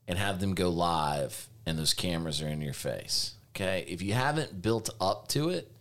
[0.07, 3.33] and have them go live and those cameras are in your face.
[3.57, 3.87] Okay?
[3.89, 5.73] If you haven't built up to it,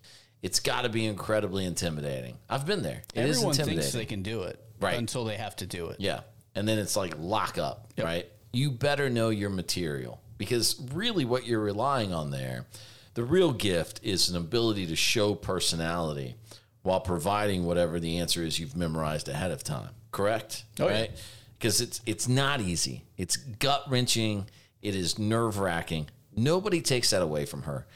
[0.41, 2.37] it's got to be incredibly intimidating.
[2.49, 3.01] I've been there.
[3.13, 3.79] It is Everyone intimidating.
[3.81, 4.97] thinks they can do it Right.
[4.97, 5.97] until they have to do it.
[5.99, 6.21] Yeah.
[6.55, 8.27] And then it's like lock up, right?
[8.51, 12.67] You better know your material because really what you're relying on there,
[13.15, 16.35] the real gift is an ability to show personality
[16.83, 19.89] while providing whatever the answer is you've memorized ahead of time.
[20.11, 20.65] Correct?
[20.79, 21.11] Oh, right?
[21.57, 23.03] Because it's it's not easy.
[23.17, 24.47] It's gut wrenching.
[24.81, 26.09] It is nerve wracking.
[26.35, 27.87] Nobody takes that away from her.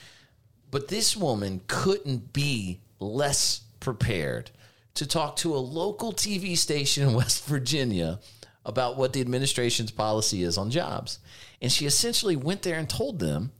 [0.71, 4.51] But this woman couldn't be less prepared
[4.97, 8.19] to talk to a local TV station in West Virginia
[8.65, 11.19] about what the administration's policy is on jobs.
[11.61, 13.51] And she essentially went there and told them,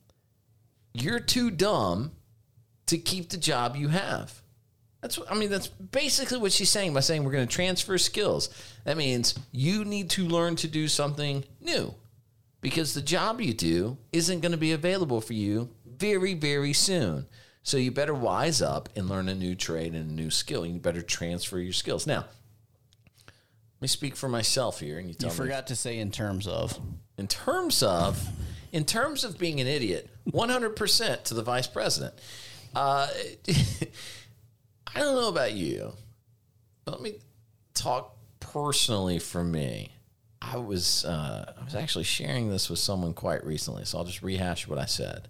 [0.93, 2.11] You're too dumb
[2.87, 4.41] to keep the job you have.
[5.01, 7.97] That's what, I mean, that's basically what she's saying by saying we're going to transfer
[7.97, 8.49] skills.
[8.83, 11.93] That means you need to learn to do something new
[12.61, 17.27] because the job you do isn't going to be available for you very, very soon.
[17.67, 20.65] So you better wise up and learn a new trade and a new skill.
[20.65, 22.07] You better transfer your skills.
[22.07, 22.19] Now,
[23.25, 26.09] let me speak for myself here, and you tell You me forgot to say in
[26.09, 26.79] terms of.
[27.17, 28.25] in terms of
[28.71, 32.13] in terms of being an idiot 100% to the vice president
[32.73, 33.07] uh,
[33.49, 35.91] i don't know about you
[36.85, 37.15] but let me
[37.73, 39.91] talk personally for me
[40.41, 44.21] i was uh, i was actually sharing this with someone quite recently so i'll just
[44.21, 45.27] rehash what i said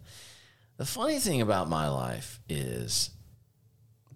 [0.77, 3.11] the funny thing about my life is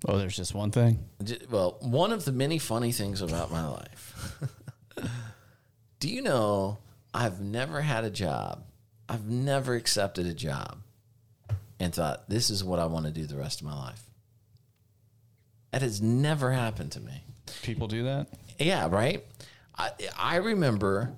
[0.07, 1.05] Oh, there's just one thing.
[1.49, 4.35] Well, one of the many funny things about my life.
[5.99, 6.79] Do you know
[7.13, 8.63] I've never had a job?
[9.07, 10.79] I've never accepted a job
[11.79, 14.01] and thought, this is what I want to do the rest of my life.
[15.71, 17.23] That has never happened to me.
[17.61, 18.27] People do that.
[18.57, 19.25] Yeah, right.
[19.77, 21.13] I I remember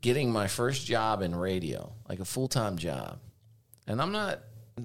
[0.00, 3.18] getting my first job in radio, like a full time job,
[3.86, 4.40] and I'm not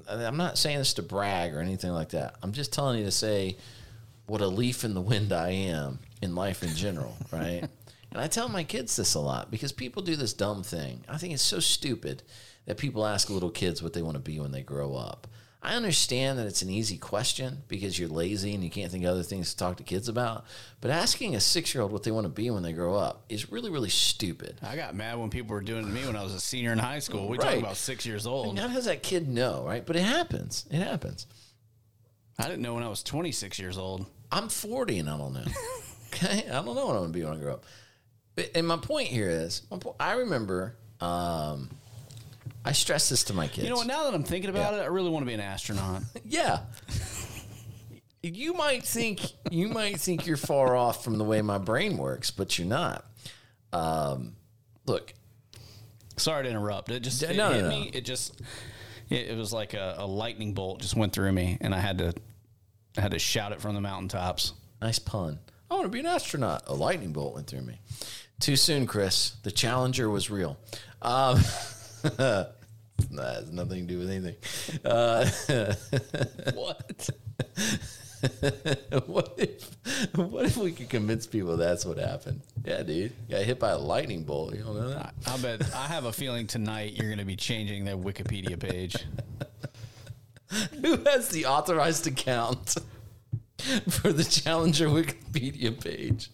[0.08, 2.36] I'm not saying this to brag or anything like that.
[2.42, 3.58] I'm just telling you to say
[4.26, 7.64] what a leaf in the wind I am in life in general, right?
[8.12, 11.04] and I tell my kids this a lot because people do this dumb thing.
[11.10, 12.24] I think it's so stupid
[12.66, 15.28] that people ask little kids what they want to be when they grow up.
[15.66, 19.12] I understand that it's an easy question because you're lazy and you can't think of
[19.12, 20.44] other things to talk to kids about.
[20.82, 23.24] But asking a six year old what they want to be when they grow up
[23.30, 24.60] is really, really stupid.
[24.62, 26.74] I got mad when people were doing it to me when I was a senior
[26.74, 27.30] in high school.
[27.30, 27.52] We Right.
[27.52, 28.60] talk about six years old.
[28.60, 29.86] How does that kid know, right?
[29.86, 30.66] But it happens.
[30.70, 31.28] It happens.
[32.38, 34.06] I didn't know when I was 26 years old.
[34.34, 35.46] I'm 40 and I don't know.
[36.08, 37.64] okay, I don't know what I'm gonna be when I grow up.
[38.36, 41.70] But, and my point here is, my po- I remember, um,
[42.66, 43.64] I stress this to my kids.
[43.66, 43.88] You know what?
[43.88, 46.04] Now that I'm thinking about it, I really want to be an astronaut.
[46.26, 46.60] Yeah.
[48.22, 49.22] you might think
[49.52, 53.06] you might think you're far off from the way my brain works, but you're not.
[53.74, 54.36] Um,
[54.86, 55.14] look,
[56.16, 56.90] Sorry to interrupt.
[56.92, 57.70] It just it No, no, hit no.
[57.70, 57.92] me.
[57.94, 58.40] It just
[59.10, 61.98] it, it was like a, a lightning bolt just went through me, and I had
[61.98, 62.14] to
[62.98, 64.54] I had to shout it from the mountaintops.
[64.82, 65.40] nice pun.
[65.70, 66.64] I want to be an astronaut.
[66.68, 67.80] A lightning bolt went through me.
[68.40, 69.34] Too soon, Chris.
[69.44, 70.58] The Challenger was real.
[71.02, 71.40] Um,
[72.18, 72.56] that
[73.12, 74.36] has nothing to do with anything.
[74.86, 75.30] Uh,
[76.54, 77.10] What?
[79.06, 82.42] what if what if we could convince people that's what happened?
[82.64, 83.12] Yeah, dude.
[83.30, 84.54] Got hit by a lightning bolt.
[84.56, 85.14] You don't know that?
[85.28, 88.96] I bet I have a feeling tonight you're going to be changing that Wikipedia page.
[90.82, 92.76] Who has the authorized account
[93.90, 96.30] for the Challenger Wikipedia page?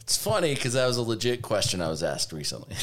[0.00, 2.74] It's funny because that was a legit question I was asked recently.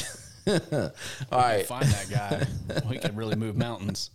[0.46, 0.90] All
[1.32, 2.80] right, Find that guy.
[2.88, 4.10] We can really move mountains.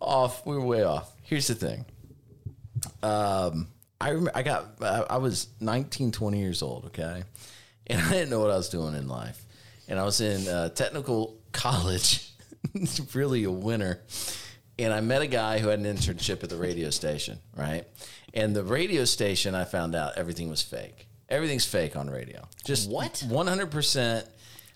[0.00, 0.44] off.
[0.46, 1.12] We were way off.
[1.22, 1.84] Here's the thing.
[3.02, 3.68] Um,
[4.00, 6.86] I remember I got I was 19, 20 years old.
[6.86, 7.24] Okay,
[7.88, 9.44] and I didn't know what I was doing in life,
[9.88, 12.32] and I was in uh, technical college,
[13.14, 14.00] really a winner.
[14.80, 17.84] And I met a guy who had an internship at the radio station, right?
[18.32, 21.08] And the radio station, I found out everything was fake.
[21.28, 22.46] Everything's fake on radio.
[22.64, 23.24] Just What?
[23.28, 24.28] One hundred percent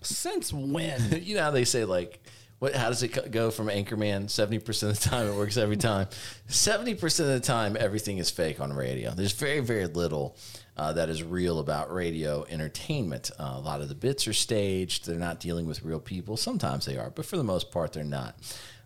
[0.05, 1.21] Since when?
[1.23, 2.19] you know how they say like
[2.63, 4.27] what how does it go from anchorman?
[4.27, 6.07] 70% of the time it works every time.
[6.47, 9.11] 70% of the time everything is fake on radio.
[9.11, 10.37] There's very very little
[10.77, 13.31] uh, that is real about radio entertainment.
[13.37, 15.05] Uh, a lot of the bits are staged.
[15.05, 16.37] They're not dealing with real people.
[16.37, 18.35] Sometimes they are but for the most part they're not.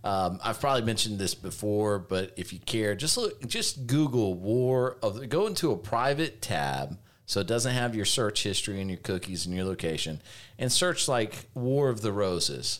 [0.03, 4.97] Um, I've probably mentioned this before, but if you care, just look, just Google "War
[5.03, 8.99] of." Go into a private tab, so it doesn't have your search history and your
[8.99, 10.21] cookies and your location,
[10.57, 12.79] and search like "War of the Roses,"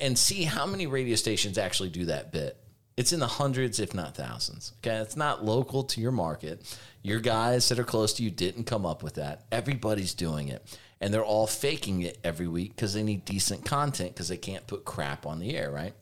[0.00, 2.56] and see how many radio stations actually do that bit.
[2.96, 4.72] It's in the hundreds, if not thousands.
[4.78, 6.62] Okay, it's not local to your market.
[7.02, 9.44] Your guys that are close to you didn't come up with that.
[9.50, 10.64] Everybody's doing it,
[11.00, 14.66] and they're all faking it every week because they need decent content because they can't
[14.68, 15.72] put crap on the air.
[15.72, 15.94] Right?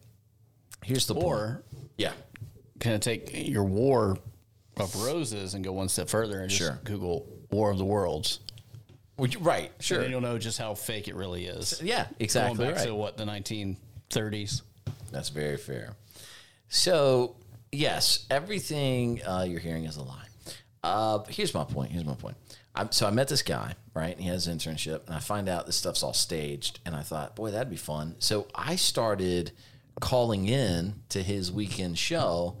[0.83, 1.25] Here's the point.
[1.25, 1.63] or
[1.97, 2.13] Yeah,
[2.79, 4.19] can I take your War
[4.77, 6.79] of Roses and go one step further and just Sure.
[6.83, 8.39] Google War of the Worlds?
[9.17, 9.71] Would you- right.
[9.73, 10.01] And Sure.
[10.01, 11.79] then you'll know just how fake it really is.
[11.81, 12.57] Yeah, exactly.
[12.57, 12.87] Going back right.
[12.87, 14.61] to what the 1930s.
[15.11, 15.95] That's very fair.
[16.69, 17.35] So,
[17.71, 20.25] yes, everything uh, you're hearing is a lie.
[20.83, 21.91] Uh, here's my point.
[21.91, 22.35] Here's my point.
[22.75, 24.13] i so I met this guy, right?
[24.15, 26.79] And he has an internship, and I find out this stuff's all staged.
[26.85, 28.15] And I thought, boy, that'd be fun.
[28.17, 29.51] So I started
[30.01, 32.57] calling in to his weekend show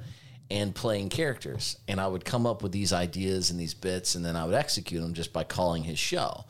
[0.53, 1.77] and playing characters.
[1.87, 4.53] And I would come up with these ideas and these bits, and then I would
[4.53, 6.45] execute them just by calling his show.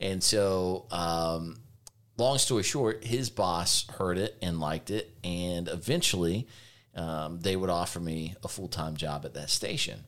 [0.00, 1.56] And so, um,
[2.18, 6.46] long story short, his boss heard it and liked it, and eventually
[6.94, 10.00] um, they would offer me a full time job at that station.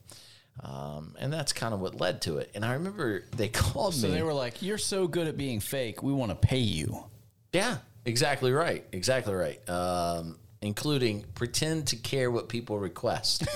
[0.59, 2.51] Um, and that's kind of what led to it.
[2.53, 4.13] And I remember they called So me.
[4.13, 6.03] So they were like, "You're so good at being fake.
[6.03, 7.05] We want to pay you."
[7.53, 8.85] Yeah, exactly right.
[8.91, 9.67] Exactly right.
[9.67, 13.47] Um, including pretend to care what people request.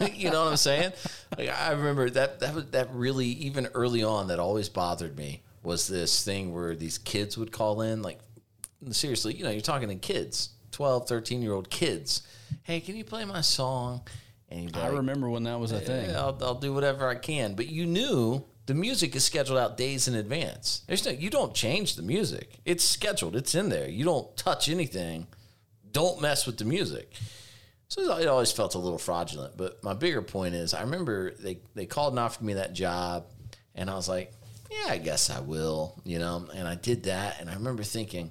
[0.14, 0.92] you know what I'm saying?
[1.38, 5.86] Like, I remember that that that really even early on that always bothered me was
[5.86, 8.18] this thing where these kids would call in like
[8.90, 12.22] seriously, you know, you're talking to kids, 12, 13 year old kids.
[12.62, 14.02] Hey, can you play my song?
[14.48, 16.10] And I like, remember when that was a thing.
[16.10, 17.54] I'll, I'll do whatever I can.
[17.54, 20.82] But you knew the music is scheduled out days in advance.
[20.88, 22.58] There's no, you don't change the music.
[22.64, 23.36] It's scheduled.
[23.36, 23.88] It's in there.
[23.88, 25.28] You don't touch anything.
[25.92, 27.12] Don't mess with the music.
[27.88, 29.56] So it always felt a little fraudulent.
[29.56, 33.26] But my bigger point is, I remember they they called and offered me that job,
[33.74, 34.32] and I was like,
[34.70, 36.00] yeah, I guess I will.
[36.04, 38.30] You know, and I did that, and I remember thinking.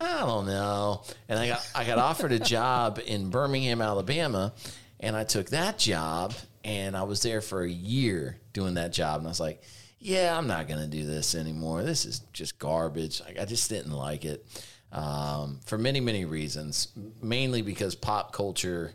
[0.00, 1.04] I don't know.
[1.28, 4.52] And I got I got offered a job in Birmingham, Alabama,
[4.98, 6.34] and I took that job
[6.64, 9.62] and I was there for a year doing that job and I was like,
[9.98, 11.82] yeah, I'm not going to do this anymore.
[11.84, 13.22] This is just garbage.
[13.22, 14.44] I, I just didn't like it
[14.92, 16.88] um, for many, many reasons.
[17.20, 18.92] Mainly because pop culture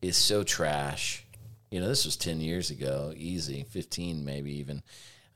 [0.00, 1.24] is so trash.
[1.70, 4.82] You know, this was 10 years ago, easy, 15 maybe even.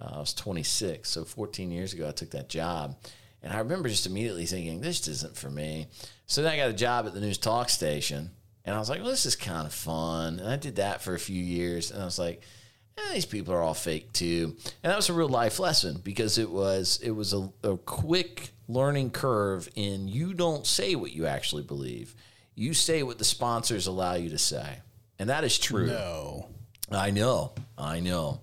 [0.01, 2.97] Uh, I was 26, so 14 years ago, I took that job.
[3.43, 5.89] And I remember just immediately thinking, this isn't for me.
[6.27, 8.31] So then I got a job at the news talk station.
[8.65, 10.39] And I was like, well, this is kind of fun.
[10.39, 11.91] And I did that for a few years.
[11.91, 12.43] And I was like,
[12.99, 14.57] eh, these people are all fake too.
[14.82, 18.51] And that was a real life lesson because it was it was a, a quick
[18.68, 22.14] learning curve in you don't say what you actually believe.
[22.55, 24.80] You say what the sponsors allow you to say.
[25.18, 25.86] And that is true.
[25.86, 26.49] No.
[26.90, 28.40] I know, I know.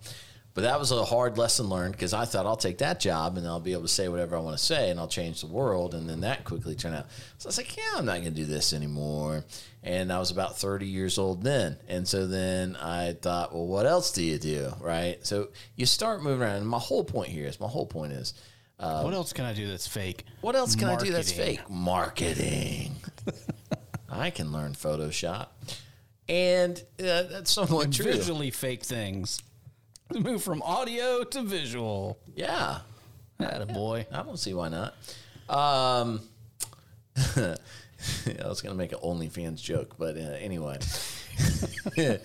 [0.56, 3.48] But that was a hard lesson learned because I thought I'll take that job and
[3.48, 5.94] I'll be able to say whatever I want to say and I'll change the world.
[5.94, 7.06] And then that quickly turned out.
[7.38, 9.46] So I was like, yeah, I'm not going to do this anymore.
[9.84, 11.78] And I was about 30 years old then.
[11.88, 14.74] And so then I thought, well, what else do you do?
[14.82, 15.26] Right.
[15.26, 16.58] So you start moving around.
[16.58, 18.34] And my whole point here is my whole point is
[18.80, 20.26] what else can I do that's fake?
[20.42, 21.70] what else can I do that's fake?
[21.70, 22.96] Marketing.
[24.10, 25.48] I can learn Photoshop.
[26.28, 28.06] And uh, that's somewhat true.
[28.06, 29.42] Visually fake things.
[30.14, 32.18] Move from audio to visual.
[32.36, 32.80] Yeah.
[33.38, 34.08] That a boy.
[34.12, 34.96] I don't see why not.
[35.48, 36.22] Um,
[37.38, 37.58] I
[38.48, 40.80] was going to make an OnlyFans joke, but uh, anyway,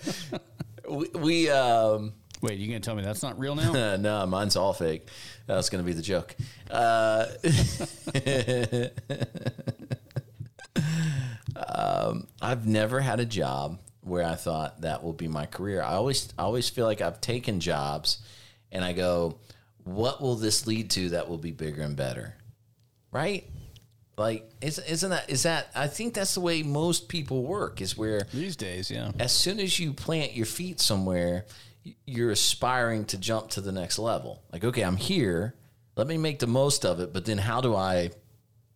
[0.89, 3.95] we, we um, Wait, you gonna tell me that's not real now?
[3.97, 5.07] no, mine's all fake.
[5.47, 6.35] That was going to be the joke.
[6.69, 7.27] Uh,
[11.55, 15.81] um, I've never had a job where I thought that will be my career.
[15.81, 18.19] I always, I always feel like I've taken jobs,
[18.71, 19.39] and I go,
[19.83, 22.35] "What will this lead to that will be bigger and better?"
[23.11, 23.49] Right?
[24.17, 25.69] Like, is, isn't that is that?
[25.75, 27.81] I think that's the way most people work.
[27.81, 29.11] Is where These days, yeah.
[29.19, 31.45] as soon as you plant your feet somewhere,
[32.05, 34.43] you're aspiring to jump to the next level.
[34.53, 35.55] Like, okay, I'm here.
[35.95, 37.11] Let me make the most of it.
[37.11, 38.11] But then, how do I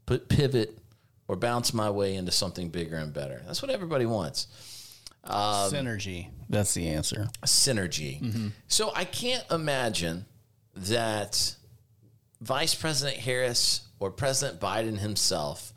[0.07, 0.79] put pivot
[1.27, 3.43] or bounce my way into something bigger and better?
[3.45, 4.47] That's what everybody wants.
[5.23, 6.29] Um, Synergy.
[6.49, 7.27] That's the answer.
[7.45, 8.21] Synergy.
[8.21, 8.47] Mm-hmm.
[8.67, 10.25] So I can't imagine
[10.75, 11.55] that
[12.41, 15.73] Vice President Harris or President Biden himself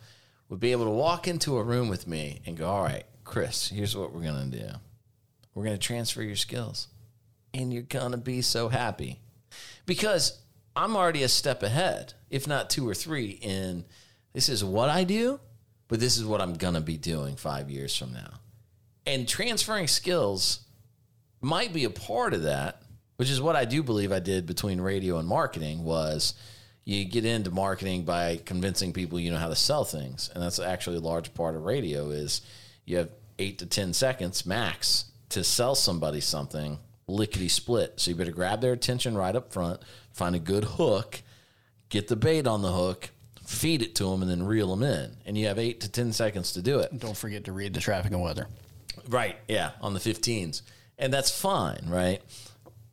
[0.48, 3.68] would be able to walk into a room with me and go, All right, Chris,
[3.68, 4.68] here's what we're going to do.
[5.54, 6.88] We're going to transfer your skills,
[7.52, 9.20] and you're going to be so happy
[9.84, 10.38] because
[10.74, 13.84] I'm already a step ahead, if not two or three, in
[14.32, 15.40] this is what I do,
[15.88, 18.40] but this is what I'm going to be doing five years from now.
[19.06, 20.60] And transferring skills
[21.40, 22.82] might be a part of that,
[23.16, 26.34] which is what I do believe I did between radio and marketing was
[26.84, 30.30] you get into marketing by convincing people you know how to sell things.
[30.32, 32.42] And that's actually a large part of radio is
[32.84, 37.94] you have eight to 10 seconds max to sell somebody something lickety split.
[38.00, 39.80] So you better grab their attention right up front,
[40.12, 41.22] find a good hook,
[41.88, 43.10] get the bait on the hook,
[43.46, 45.16] feed it to them, and then reel them in.
[45.26, 46.98] And you have eight to 10 seconds to do it.
[46.98, 48.46] Don't forget to read the traffic and weather.
[49.08, 49.36] Right.
[49.48, 49.72] Yeah.
[49.80, 50.62] On the 15s.
[50.98, 51.84] And that's fine.
[51.86, 52.22] Right.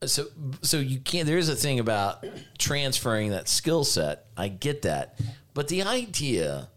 [0.06, 0.28] So,
[0.62, 2.26] so you can't, there is a thing about
[2.58, 4.26] transferring that skill set.
[4.38, 5.20] I get that.
[5.54, 6.70] But the idea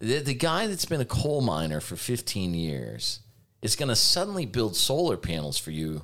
[0.00, 3.20] that the guy that's been a coal miner for 15 years
[3.62, 6.02] is going to suddenly build solar panels for you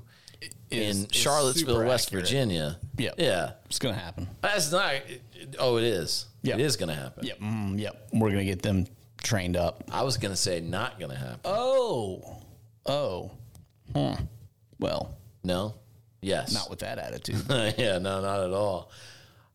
[0.71, 2.25] Is- in Charlottesville, West accurate.
[2.27, 2.79] Virginia.
[2.97, 3.11] Yeah.
[3.18, 3.53] Yeah.
[3.66, 4.29] It's gonna happen.
[4.41, 4.95] That's not,
[5.59, 6.27] oh, it is.
[6.43, 6.55] Yeah.
[6.55, 7.27] It is going to happen.
[7.27, 7.41] Yep.
[7.41, 8.09] Mm, yep.
[8.12, 8.87] We're gonna get them
[9.23, 9.85] trained up.
[9.91, 11.41] I was going to say not going to happen.
[11.45, 12.37] Oh.
[12.87, 13.31] Oh.
[13.95, 14.16] Huh.
[14.78, 15.74] Well, No?
[16.22, 16.53] Yes.
[16.53, 17.43] not with that attitude.
[17.78, 18.91] yeah, no, not at all.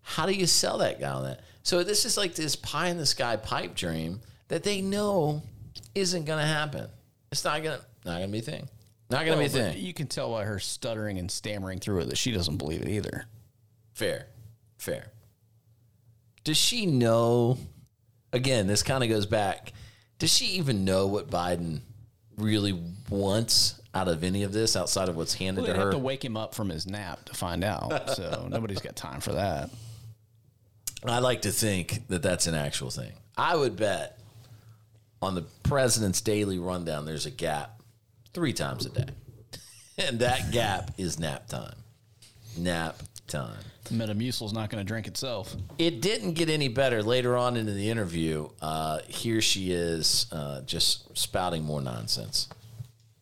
[0.02, 1.42] How do you sell that guy on that?
[1.64, 5.42] So this is like this pie in the sky pipe dream that they know
[5.94, 6.90] isn't going to happen.
[7.32, 8.70] It's not gonna not gonna be a thing.
[9.10, 9.78] Not gonna be a thing.
[9.78, 12.88] You can tell by her stuttering and stammering through it that she doesn't believe it
[12.88, 13.26] either.
[13.94, 14.28] Fair.
[14.78, 15.12] Fair.
[16.44, 17.58] Does she know?
[18.32, 19.74] Again, this kind of goes back.
[20.20, 21.82] Does she even know what Biden
[22.38, 22.80] really
[23.10, 25.92] wants out of any of this outside of what's handed Well, to they have her?
[25.94, 28.10] to wake him up from his nap to find out.
[28.16, 29.70] So nobody's got time for that.
[31.08, 33.12] I like to think that that's an actual thing.
[33.38, 34.20] I would bet
[35.22, 37.82] on the president's daily rundown, there's a gap
[38.34, 39.06] three times a day.
[39.98, 41.76] And that gap is nap time.
[42.58, 43.56] Nap time.
[43.92, 45.56] Metamucil's not going to drink itself.
[45.78, 48.50] It didn't get any better later on into the interview.
[48.62, 52.48] Uh, here she is uh, just spouting more nonsense.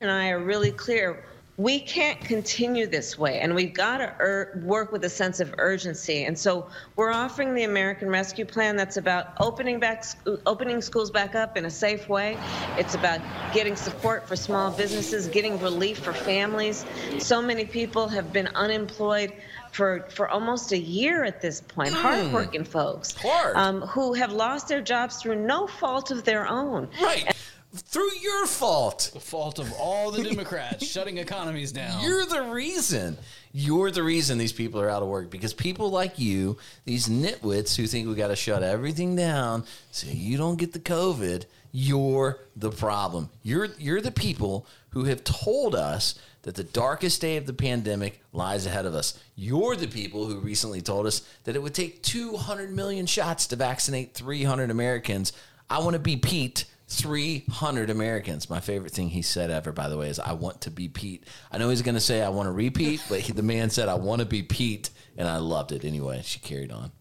[0.02, 1.26] and I are really clear.
[1.56, 5.54] We can't continue this way, and we've got to ur- work with a sense of
[5.60, 6.26] urgency.
[6.26, 11.12] And so, we're offering the American Rescue Plan that's about opening back, sc- opening schools
[11.12, 12.40] back up in a safe way.
[12.76, 13.20] It's about
[13.54, 16.86] getting support for small businesses, getting relief for families.
[17.20, 19.32] So many people have been unemployed
[19.74, 21.94] for for almost a year at this point.
[21.94, 23.56] Hardworking folks, Hard.
[23.58, 26.90] um, who have lost their jobs through no fault of their own.
[27.02, 27.36] Right.
[27.76, 29.10] Through your fault.
[29.14, 32.04] The fault of all the Democrats shutting economies down.
[32.04, 33.18] You're the reason.
[33.52, 37.76] You're the reason these people are out of work because people like you, these nitwits
[37.76, 42.40] who think we got to shut everything down so you don't get the COVID, you're
[42.56, 43.30] the problem.
[43.42, 46.14] You're you're the people who have told us
[46.44, 49.18] that the darkest day of the pandemic lies ahead of us.
[49.36, 53.56] You're the people who recently told us that it would take 200 million shots to
[53.56, 55.34] vaccinate 300 Americans.
[55.70, 56.66] I want to be Pete.
[56.94, 58.50] 300 Americans.
[58.50, 61.26] My favorite thing he said ever, by the way, is I want to be Pete.
[61.52, 63.90] I know he's going to say I want to repeat, but he, the man said
[63.90, 65.84] I want to be Pete, and I loved it.
[65.86, 66.92] Anyway, she carried on.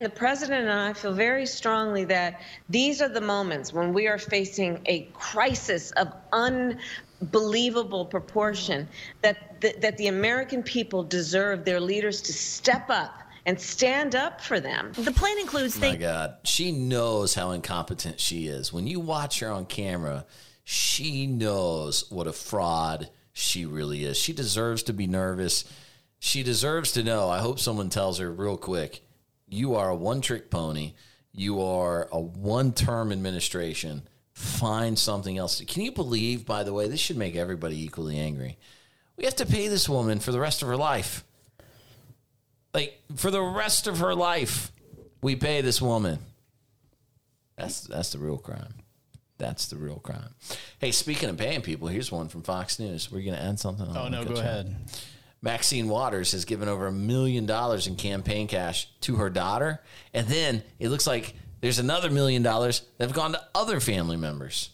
[0.00, 4.16] The president and I feel very strongly that these are the moments when we are
[4.16, 8.88] facing a crisis of unbelievable proportion
[9.20, 14.40] that the, that the American people deserve their leaders to step up and stand up
[14.40, 14.92] for them.
[14.96, 15.96] The plan includes My.
[15.96, 18.72] God, she knows how incompetent she is.
[18.72, 20.26] When you watch her on camera,
[20.64, 24.16] she knows what a fraud she really is.
[24.16, 25.64] She deserves to be nervous.
[26.18, 27.28] She deserves to know.
[27.28, 29.02] I hope someone tells her real quick
[29.48, 30.92] you are a one trick pony.
[31.32, 34.02] You are a one term administration.
[34.32, 35.60] Find something else.
[35.66, 38.58] Can you believe, by the way, this should make everybody equally angry.
[39.16, 41.24] We have to pay this woman for the rest of her life.
[42.72, 44.70] Like, for the rest of her life,
[45.22, 46.18] we pay this woman.
[47.56, 48.74] That's that's the real crime.
[49.38, 50.34] That's the real crime.
[50.78, 53.10] Hey, speaking of paying people, here's one from Fox News.
[53.10, 53.86] We're gonna add something.
[53.94, 54.74] oh, no, go ahead.
[55.42, 59.80] Maxine Waters has given over a million dollars in campaign cash to her daughter,
[60.12, 64.16] and then it looks like there's another million dollars that have gone to other family
[64.16, 64.70] members.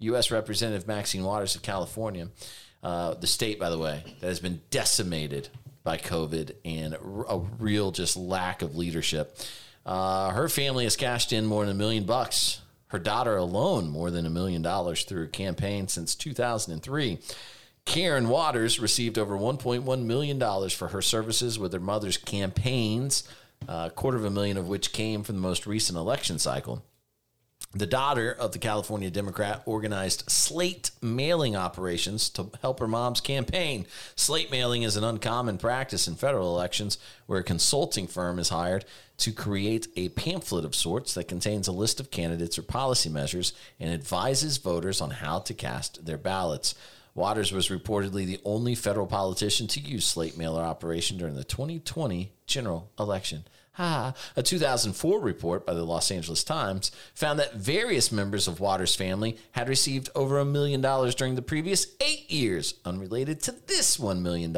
[0.00, 0.30] U.S.
[0.30, 2.28] Representative Maxine Waters of California,
[2.82, 5.48] uh, the state, by the way, that has been decimated
[5.88, 9.34] by COVID and a real just lack of leadership.
[9.86, 12.60] Uh, her family has cashed in more than a million bucks.
[12.88, 17.18] Her daughter alone, more than a million dollars through a campaign since 2003.
[17.86, 23.26] Karen Waters received over $1.1 million for her services with her mother's campaigns,
[23.66, 26.84] a quarter of a million of which came from the most recent election cycle.
[27.74, 33.84] The daughter of the California Democrat organized slate mailing operations to help her mom's campaign.
[34.16, 36.96] Slate mailing is an uncommon practice in federal elections
[37.26, 38.86] where a consulting firm is hired
[39.18, 43.52] to create a pamphlet of sorts that contains a list of candidates or policy measures
[43.78, 46.74] and advises voters on how to cast their ballots.
[47.14, 52.32] Waters was reportedly the only federal politician to use slate mailer operation during the 2020
[52.46, 53.44] general election.
[53.78, 54.12] Ha.
[54.36, 59.38] A 2004 report by the Los Angeles Times found that various members of Waters' family
[59.52, 64.20] had received over a million dollars during the previous eight years, unrelated to this $1
[64.20, 64.52] million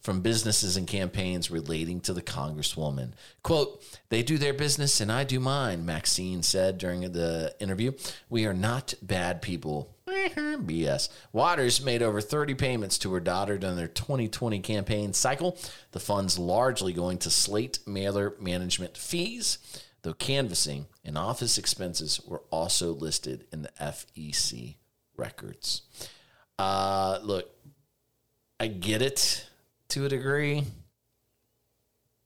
[0.00, 3.12] from businesses and campaigns relating to the Congresswoman.
[3.42, 7.92] Quote, they do their business and I do mine, Maxine said during the interview.
[8.30, 9.94] We are not bad people.
[10.38, 11.08] BS.
[11.32, 15.58] Waters made over 30 payments to her daughter during their 2020 campaign cycle,
[15.92, 19.58] the funds largely going to slate mailer management fees,
[20.02, 24.76] though canvassing and office expenses were also listed in the FEC
[25.16, 25.82] records.
[26.58, 27.50] Uh, look,
[28.60, 29.48] I get it
[29.88, 30.64] to a degree.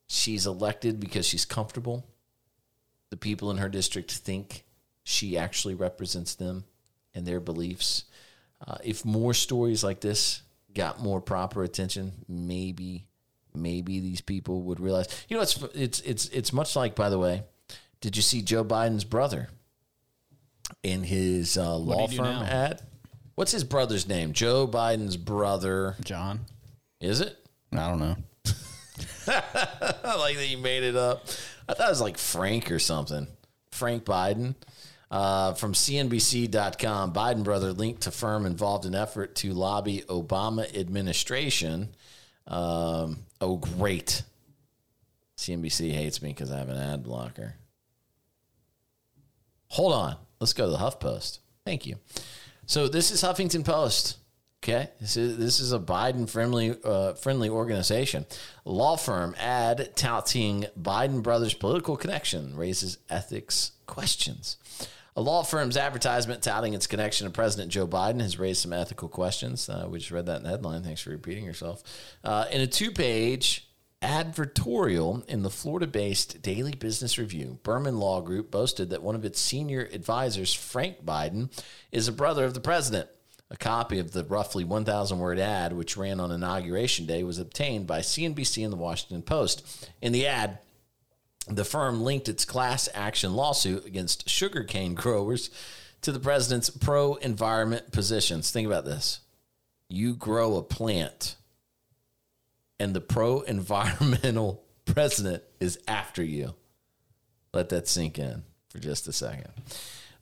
[0.06, 2.06] She's elected because she's comfortable.
[3.10, 4.64] The people in her district think
[5.04, 6.64] she actually represents them
[7.14, 8.04] and their beliefs.
[8.66, 10.42] Uh, if more stories like this
[10.74, 13.06] got more proper attention, maybe,
[13.54, 15.08] maybe these people would realize.
[15.28, 16.94] You know, it's it's it's it's much like.
[16.94, 17.42] By the way,
[18.00, 19.48] did you see Joe Biden's brother
[20.82, 22.82] in his uh, law firm ad?
[23.34, 24.32] What's his brother's name?
[24.32, 25.96] Joe Biden's brother.
[26.04, 26.40] John.
[27.00, 27.36] Is it?
[27.72, 28.16] I don't know.
[29.26, 31.26] I like that you made it up.
[31.68, 33.26] I thought it was like Frank or something.
[33.70, 34.54] Frank Biden.
[35.12, 41.90] Uh, from CNBC.com, Biden brother linked to firm involved in effort to lobby Obama administration.
[42.46, 44.22] Um, oh, great.
[45.36, 47.56] CNBC hates me because I have an ad blocker.
[49.68, 50.16] Hold on.
[50.40, 51.40] Let's go to the HuffPost.
[51.66, 51.96] Thank you.
[52.64, 54.16] So this is Huffington Post.
[54.62, 58.24] Okay, this is this is a Biden friendly uh, friendly organization.
[58.64, 64.56] Law firm ad touting Biden brothers' political connection raises ethics questions.
[65.14, 69.08] A law firm's advertisement touting its connection to President Joe Biden has raised some ethical
[69.08, 69.68] questions.
[69.68, 70.82] Uh, we just read that in the headline.
[70.82, 71.82] Thanks for repeating yourself.
[72.24, 73.68] Uh, in a two page
[74.00, 79.24] advertorial in the Florida based Daily Business Review, Berman Law Group boasted that one of
[79.24, 81.50] its senior advisors, Frank Biden,
[81.92, 83.08] is a brother of the president.
[83.50, 87.86] A copy of the roughly 1,000 word ad, which ran on Inauguration Day, was obtained
[87.86, 89.90] by CNBC and the Washington Post.
[90.00, 90.58] In the ad,
[91.48, 95.50] the firm linked its class action lawsuit against sugarcane growers
[96.02, 98.50] to the president's pro environment positions.
[98.50, 99.20] Think about this
[99.88, 101.36] you grow a plant,
[102.80, 106.54] and the pro environmental president is after you.
[107.52, 109.50] Let that sink in for just a second.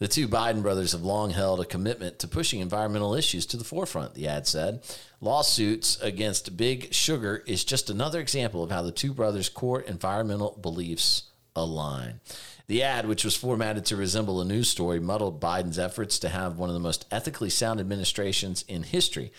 [0.00, 3.64] The two Biden brothers have long held a commitment to pushing environmental issues to the
[3.64, 4.82] forefront, the ad said.
[5.20, 10.58] Lawsuits against Big Sugar is just another example of how the two brothers' core environmental
[10.62, 12.20] beliefs align.
[12.68, 16.56] The ad, which was formatted to resemble a news story, muddled Biden's efforts to have
[16.56, 19.32] one of the most ethically sound administrations in history.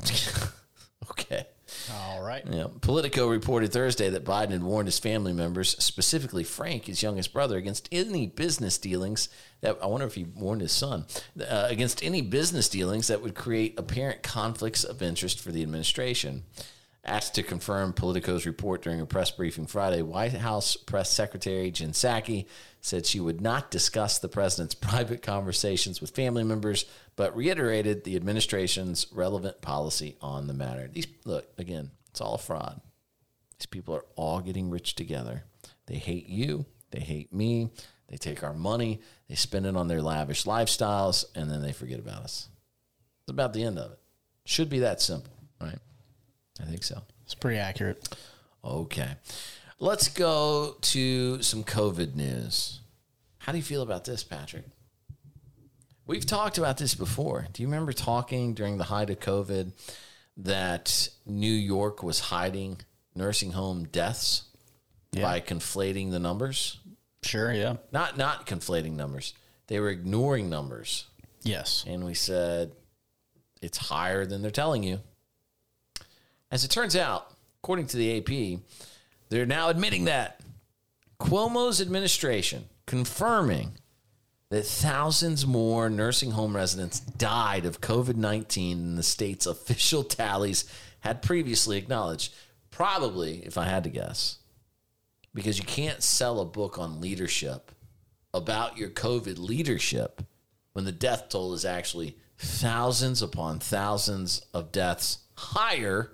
[1.10, 1.46] okay.
[1.92, 2.44] All right.
[2.80, 7.56] Politico reported Thursday that Biden had warned his family members, specifically Frank, his youngest brother,
[7.56, 9.28] against any business dealings
[9.60, 11.06] that I wonder if he warned his son
[11.40, 16.44] uh, against any business dealings that would create apparent conflicts of interest for the administration.
[17.04, 21.92] Asked to confirm Politico's report during a press briefing Friday, White House Press Secretary Jen
[21.92, 22.46] Psaki
[22.80, 26.84] said she would not discuss the president's private conversations with family members,
[27.16, 30.88] but reiterated the administration's relevant policy on the matter.
[30.92, 32.80] These look again, it's all a fraud.
[33.58, 35.44] These people are all getting rich together.
[35.86, 36.66] They hate you.
[36.90, 37.70] They hate me.
[38.08, 39.00] They take our money.
[39.28, 42.48] They spend it on their lavish lifestyles, and then they forget about us.
[43.22, 43.98] It's about the end of it.
[44.44, 45.78] Should be that simple, right?
[46.60, 47.02] I think so.
[47.24, 48.08] It's pretty accurate.
[48.64, 49.10] Okay.
[49.80, 52.80] Let's go to some COVID news.
[53.38, 54.64] How do you feel about this, Patrick?
[56.06, 57.46] We've talked about this before.
[57.52, 59.72] Do you remember talking during the height of COVID
[60.38, 62.78] that New York was hiding
[63.14, 64.44] nursing home deaths
[65.12, 65.22] Yeah.
[65.22, 66.78] by conflating the numbers?
[67.22, 67.52] Sure.
[67.52, 67.76] Yeah.
[67.92, 69.34] Not not conflating numbers.
[69.66, 71.04] They were ignoring numbers.
[71.42, 71.84] Yes.
[71.86, 72.72] And we said
[73.60, 75.00] it's higher than they're telling you.
[76.50, 78.60] As it turns out, according to the AP,
[79.28, 80.40] they're now admitting that
[81.20, 83.72] Cuomo's administration confirming
[84.50, 90.64] that thousands more nursing home residents died of COVID 19 than the state's official tallies
[91.00, 92.34] had previously acknowledged.
[92.70, 94.38] Probably, if I had to guess,
[95.34, 97.72] because you can't sell a book on leadership
[98.32, 100.22] about your COVID leadership
[100.72, 106.12] when the death toll is actually thousands upon thousands of deaths higher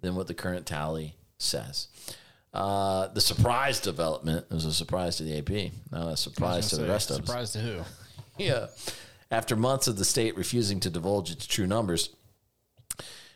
[0.00, 1.88] than what the current tally says.
[2.52, 6.86] Uh, the surprise development was a surprise to the AP, not a surprise to the
[6.86, 7.26] rest of us.
[7.26, 7.80] Surprise to who?
[8.38, 8.68] Yeah.
[9.30, 12.08] After months of the state refusing to divulge its true numbers,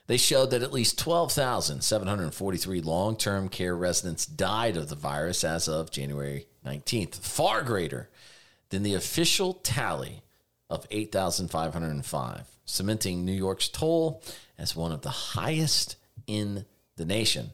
[0.06, 5.68] they showed that at least 12,743 long term care residents died of the virus as
[5.68, 8.08] of January 19th, far greater
[8.70, 10.22] than the official tally
[10.70, 14.22] of 8,505, cementing New York's toll
[14.58, 15.96] as one of the highest
[16.26, 16.64] in
[16.96, 17.50] the nation.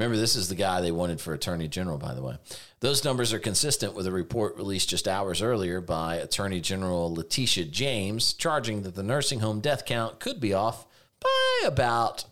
[0.00, 2.38] Remember, this is the guy they wanted for Attorney General, by the way.
[2.80, 7.66] Those numbers are consistent with a report released just hours earlier by Attorney General Letitia
[7.66, 10.86] James, charging that the nursing home death count could be off
[11.20, 12.24] by about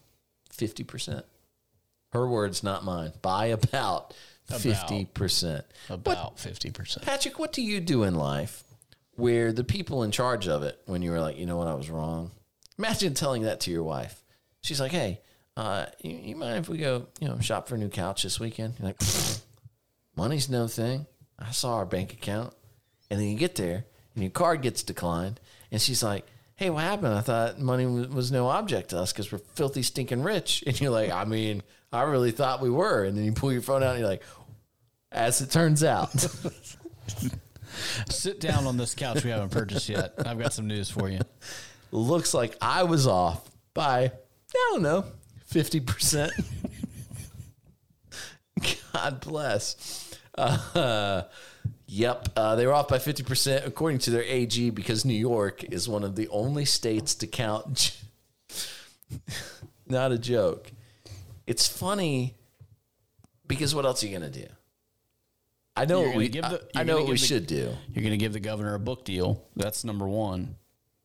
[0.51, 1.25] 50%.
[2.13, 3.13] Her words, not mine.
[3.21, 4.15] By about
[4.51, 5.63] 50%.
[5.91, 7.05] About fifty percent.
[7.05, 8.65] Patrick, what do you do in life
[9.17, 11.75] where the people in charge of it, when you were like, you know what, I
[11.75, 12.31] was wrong?
[12.79, 14.25] Imagine telling that to your wife.
[14.63, 15.21] She's like, hey,
[15.59, 18.39] uh, you, you mind if we go, you know, shop for a new couch this
[18.39, 18.75] weekend?
[18.79, 19.01] You're like,
[20.17, 21.05] money's no thing.
[21.37, 22.55] I saw our bank account.
[23.11, 23.85] And then you get there
[24.15, 25.41] and your card gets declined.
[25.73, 27.13] And she's like, hey, what happened?
[27.13, 30.63] I thought money was, was no object to us because we're filthy, stinking rich.
[30.67, 33.03] And you're like, I mean, I really thought we were.
[33.03, 34.23] And then you pull your phone out and you're like,
[35.11, 36.11] as it turns out.
[38.09, 40.15] Sit down on this couch we haven't purchased yet.
[40.25, 41.19] I've got some news for you.
[41.91, 45.05] looks like I was off by, I don't know,
[45.51, 46.31] 50%.
[48.93, 50.15] God bless.
[50.37, 51.23] Uh,
[51.87, 55.89] yep, uh, they were off by 50%, according to their AG, because New York is
[55.89, 57.99] one of the only states to count.
[59.87, 60.71] Not a joke.
[61.47, 62.35] It's funny
[63.47, 64.47] because what else are you going to do?
[65.77, 67.73] I know what we, give I- the- I know what we the- should do.
[67.93, 69.45] You're going to give the governor a book deal.
[69.57, 70.57] That's number one.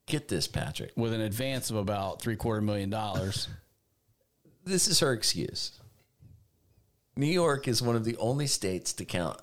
[0.07, 0.91] Get this, Patrick.
[0.97, 3.47] With an advance of about three quarter million dollars.
[4.65, 5.79] This is her excuse.
[7.15, 9.39] New York is one of the only states to count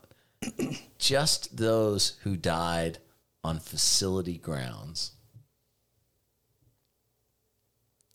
[0.98, 2.98] just those who died
[3.44, 5.12] on facility grounds.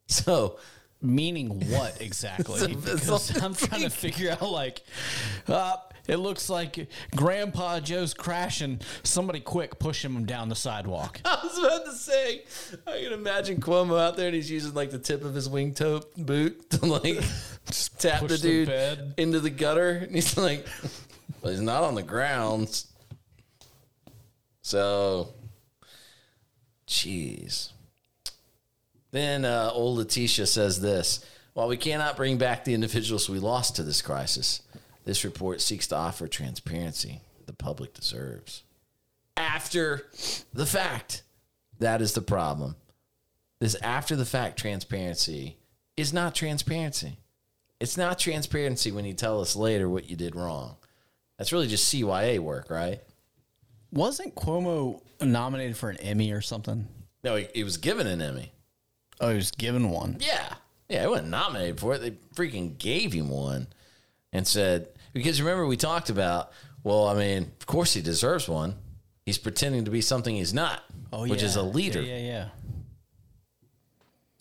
[0.08, 0.60] So,
[1.06, 2.76] Meaning what exactly?
[2.84, 4.82] Because I'm trying to figure out like,
[5.48, 5.78] uh,
[6.08, 8.82] it looks like Grandpa Joe's crashing.
[9.04, 11.22] Somebody quick push him down the sidewalk.
[11.26, 12.44] I was about to say,
[12.88, 16.06] I can imagine Cuomo out there and he's using like the tip of his wingtip
[16.18, 17.16] boot to like
[18.00, 19.14] tap the the dude bed.
[19.18, 19.92] into the gutter.
[19.92, 20.66] And he's like,
[21.42, 22.88] well, he's not on the grounds.
[24.62, 25.34] So,
[26.88, 27.72] jeez.
[29.12, 33.76] Then uh, old Letitia says this While we cannot bring back the individuals we lost
[33.78, 34.62] to this crisis,
[35.06, 38.64] this report seeks to offer transparency the public deserves.
[39.38, 40.08] After
[40.54, 41.24] the fact,
[41.80, 42.76] that is the problem.
[43.60, 45.58] This after the fact transparency
[45.96, 47.18] is not transparency.
[47.80, 50.76] It's not transparency when you tell us later what you did wrong.
[51.38, 53.02] That's really just CYA work, right?
[53.92, 56.88] Wasn't Cuomo nominated for an Emmy or something?
[57.24, 58.52] No, he, he was given an Emmy.
[59.20, 60.18] Oh, he was given one.
[60.20, 60.56] Yeah.
[60.90, 62.02] Yeah, he wasn't nominated for it.
[62.02, 63.68] They freaking gave him one
[64.32, 66.52] and said, because remember, we talked about,
[66.84, 68.76] well, I mean, of course he deserves one.
[69.26, 72.02] He's pretending to be something he's not, oh, which is a leader.
[72.02, 72.48] Yeah, yeah,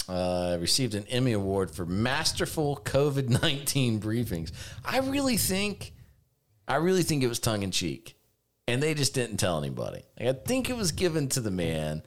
[0.08, 0.14] yeah.
[0.14, 4.50] uh, received an Emmy Award for masterful COVID nineteen briefings.
[4.84, 5.94] I really think,
[6.68, 8.18] I really think it was tongue in cheek,
[8.66, 10.02] and they just didn't tell anybody.
[10.18, 12.02] Like, I think it was given to the man,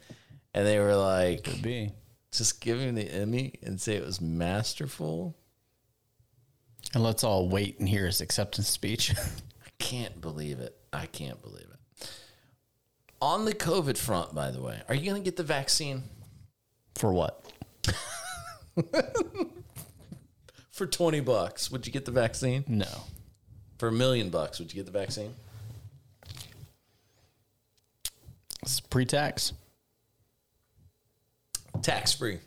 [0.54, 1.92] and they were like, B.
[2.32, 5.38] just give him the Emmy and say it was masterful.
[6.94, 9.14] And let's all wait and hear his acceptance speech.
[9.66, 10.76] I can't believe it.
[10.94, 12.10] I can't believe it.
[13.22, 16.04] On the COVID front, by the way, are you going to get the vaccine
[16.96, 17.44] For what?
[20.72, 21.72] for twenty bucks?
[21.72, 22.86] Would you get the vaccine No.
[23.80, 24.60] for a million bucks?
[24.60, 25.34] Would you get the vaccine?
[28.62, 29.54] It's pre-tax.
[31.82, 32.40] Tax free.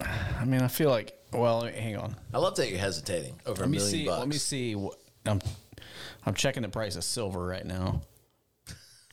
[0.00, 1.14] I mean, I feel like.
[1.32, 2.16] Well, hang on.
[2.34, 4.06] I love that you're hesitating over Let a me million see.
[4.06, 4.18] bucks.
[4.18, 4.74] Let me see.
[4.74, 5.40] What, I'm
[6.26, 8.02] I'm checking the price of silver right now.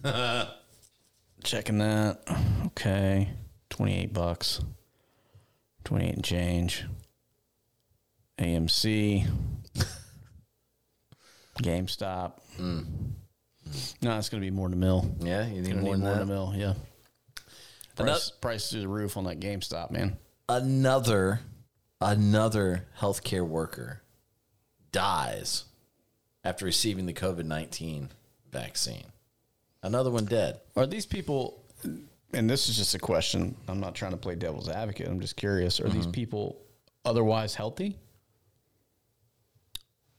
[1.43, 2.19] checking that.
[2.67, 3.29] Okay,
[3.69, 4.61] twenty eight bucks.
[5.83, 6.85] Twenty eight and change.
[8.39, 9.27] AMC.
[11.61, 12.33] GameStop.
[12.59, 12.85] Mm.
[14.01, 15.15] No, it's going to be more than a mill.
[15.19, 16.53] Yeah, you need more need than more than a mill.
[16.55, 16.73] Yeah.
[17.95, 20.17] Price, price through the roof on that GameStop, man.
[20.47, 21.39] Another,
[22.01, 24.01] another healthcare worker
[24.91, 25.65] dies
[26.43, 28.09] after receiving the COVID nineteen
[28.51, 29.05] vaccine.
[29.83, 30.59] Another one dead.
[30.75, 31.63] Are these people,
[32.33, 35.35] and this is just a question, I'm not trying to play devil's advocate, I'm just
[35.35, 36.57] curious, are these people
[37.05, 37.97] otherwise healthy?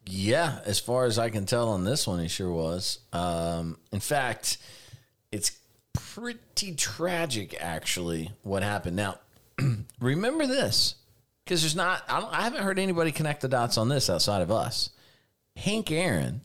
[0.06, 3.00] Yeah, as far as I can tell on this one, he sure was.
[3.12, 4.56] Um, in fact,
[5.30, 5.58] it's
[5.92, 8.96] pretty tragic, actually, what happened.
[8.96, 9.18] Now,
[10.00, 10.94] remember this,
[11.48, 14.42] because there's not, I, don't, I haven't heard anybody connect the dots on this outside
[14.42, 14.90] of us.
[15.56, 16.42] Hank Aaron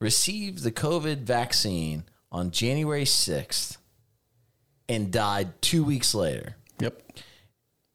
[0.00, 3.76] received the COVID vaccine on January 6th
[4.88, 6.56] and died two weeks later.
[6.80, 7.00] Yep.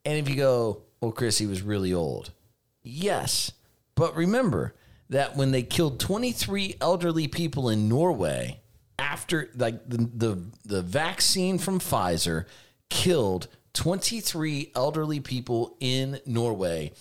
[0.06, 2.32] And if you go, well, Chris, he was really old.
[2.82, 3.52] Yes.
[3.94, 4.74] But remember
[5.10, 8.60] that when they killed 23 elderly people in Norway
[8.98, 12.46] after like the the, the vaccine from Pfizer
[12.88, 13.46] killed
[13.76, 16.92] 23 elderly people in Norway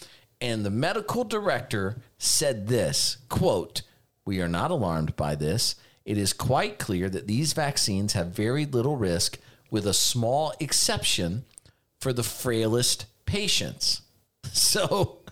[0.41, 3.81] and the medical director said this, quote,
[4.25, 5.75] "We are not alarmed by this.
[6.03, 9.39] It is quite clear that these vaccines have very little risk
[9.71, 11.45] with a small exception
[11.99, 14.01] for the frailest patients.
[14.53, 15.23] So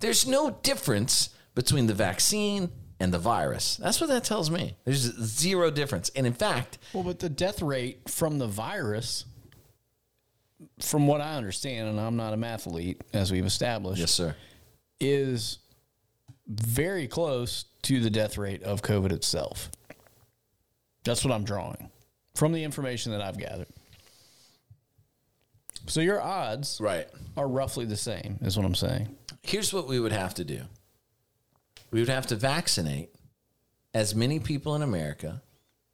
[0.00, 3.76] there's no difference between the vaccine and the virus.
[3.76, 4.76] That's what that tells me.
[4.84, 6.10] There's zero difference.
[6.16, 9.26] And in fact, Well, but the death rate from the virus,
[10.80, 14.34] from what I understand, and I'm not a mathlete, as we've established, Yes, sir.
[15.00, 15.58] is
[16.46, 19.70] very close to the death rate of COVID itself.
[21.04, 21.90] That's what I'm drawing
[22.34, 23.68] from the information that I've gathered.
[25.86, 27.08] So your odds Right.
[27.36, 29.16] are roughly the same, is what I'm saying.
[29.42, 30.64] Here's what we would have to do
[31.92, 33.10] we would have to vaccinate
[33.94, 35.42] as many people in America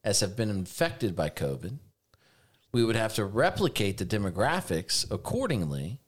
[0.03, 1.79] as have been infected by COVID.
[2.73, 6.01] We would have to replicate the demographics accordingly.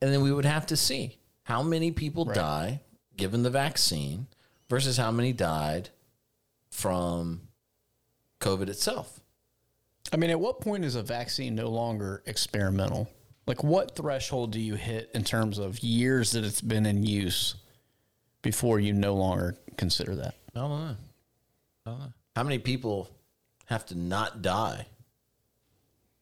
[0.00, 2.80] And then we would have to see how many people die
[3.16, 4.26] given the vaccine
[4.68, 5.90] versus how many died
[6.70, 7.42] from
[8.40, 9.20] COVID itself.
[10.12, 13.08] I mean, at what point is a vaccine no longer experimental?
[13.46, 17.56] Like, what threshold do you hit in terms of years that it's been in use
[18.42, 20.34] before you no longer consider that?
[20.54, 20.96] I don't know.
[21.86, 22.12] I don't know.
[22.36, 23.10] How many people
[23.66, 24.86] have to not die?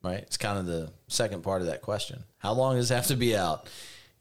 [0.06, 0.18] Right?
[0.22, 2.22] It's kind of the second part of that question.
[2.38, 3.68] How long does it have to be out?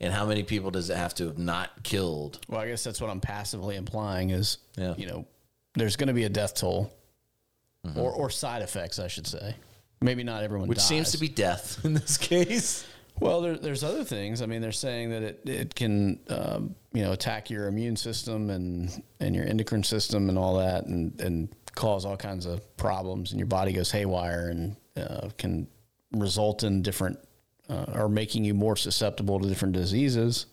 [0.01, 2.39] And how many people does it have to have not killed?
[2.49, 4.93] Well, I guess that's what I'm passively implying is, Yeah.
[4.97, 5.25] you know,
[5.75, 6.91] there's going to be a death toll
[7.95, 9.55] or, or side effects, I should say.
[10.01, 12.85] Maybe not everyone Which seems to be death in this case.
[13.19, 14.41] Well, there, there's other things.
[14.41, 18.49] I mean, they're saying that it, it can, um, you know, attack your immune system
[18.49, 23.31] and, and your endocrine system and all that and, and cause all kinds of problems
[23.31, 25.67] and your body goes haywire and uh, can
[26.11, 27.19] result in different
[27.69, 30.45] uh, or making you more susceptible to different diseases.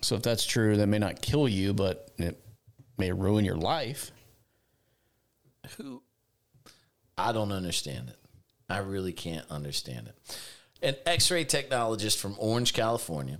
[0.00, 2.40] So if that's true, that may not kill you, but it
[2.96, 4.12] may ruin your life.
[5.76, 6.02] Who?
[7.16, 8.16] I don't understand it.
[8.68, 10.38] I really can't understand it.
[10.82, 13.38] An X-ray technologist from Orange, California,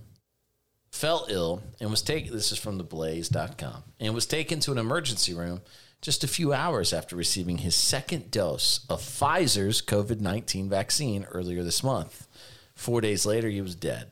[0.91, 2.33] fell ill and was taken.
[2.33, 5.61] This is from theblaze.com and was taken to an emergency room
[6.01, 11.83] just a few hours after receiving his second dose of Pfizer's COVID-19 vaccine earlier this
[11.83, 12.27] month.
[12.73, 14.07] Four days later, he was dead.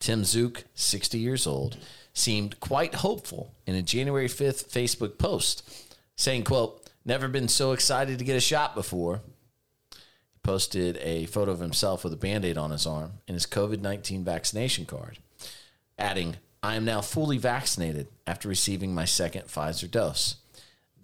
[0.00, 1.78] Tim Zook, 60 years old,
[2.12, 5.68] seemed quite hopeful in a January 5th Facebook post,
[6.14, 9.22] saying, quote, never been so excited to get a shot before.
[9.92, 14.24] He posted a photo of himself with a band-aid on his arm and his COVID-19
[14.24, 15.18] vaccination card,
[15.98, 20.36] adding, I am now fully vaccinated after receiving my second Pfizer dose.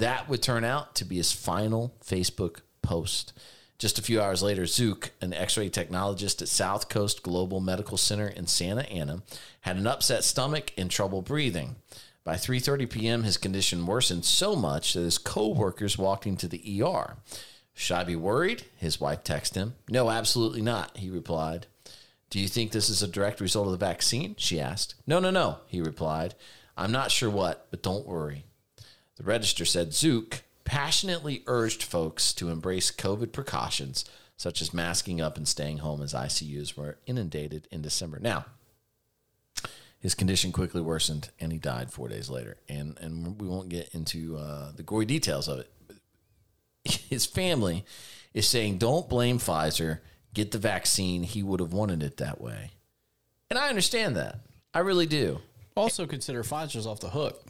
[0.00, 3.34] That would turn out to be his final Facebook post.
[3.78, 8.26] Just a few hours later, Zook, an x-ray technologist at South Coast Global Medical Center
[8.26, 9.22] in Santa Ana,
[9.60, 11.76] had an upset stomach and trouble breathing.
[12.24, 16.82] By 3:30 p.m., his condition worsened so much that his co-workers walked him to the
[16.82, 17.18] ER.
[17.74, 18.64] Should I be worried?
[18.78, 19.74] His wife texted him.
[19.90, 21.66] No, absolutely not, he replied.
[22.30, 24.34] Do you think this is a direct result of the vaccine?
[24.38, 24.94] She asked.
[25.06, 26.34] No, no, no, he replied.
[26.74, 28.44] I'm not sure what, but don't worry.
[29.20, 34.06] The register said Zook passionately urged folks to embrace COVID precautions,
[34.38, 38.18] such as masking up and staying home as ICUs were inundated in December.
[38.18, 38.46] Now,
[39.98, 42.56] his condition quickly worsened and he died four days later.
[42.66, 45.70] And, and we won't get into uh, the gory details of it.
[46.84, 47.84] His family
[48.32, 49.98] is saying, don't blame Pfizer,
[50.32, 51.24] get the vaccine.
[51.24, 52.70] He would have wanted it that way.
[53.50, 54.38] And I understand that.
[54.72, 55.40] I really do.
[55.76, 57.44] Also consider Pfizer's off the hook.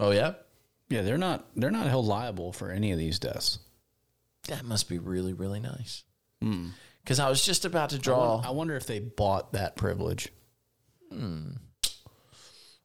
[0.00, 0.34] Oh, yeah?
[0.94, 3.58] Yeah, they're not they're not held liable for any of these deaths.
[4.46, 6.04] That must be really, really nice.
[6.40, 6.68] Hmm.
[7.02, 8.40] Because I was just about to draw.
[8.44, 10.28] I wonder if they bought that privilege.
[11.12, 11.54] Hmm.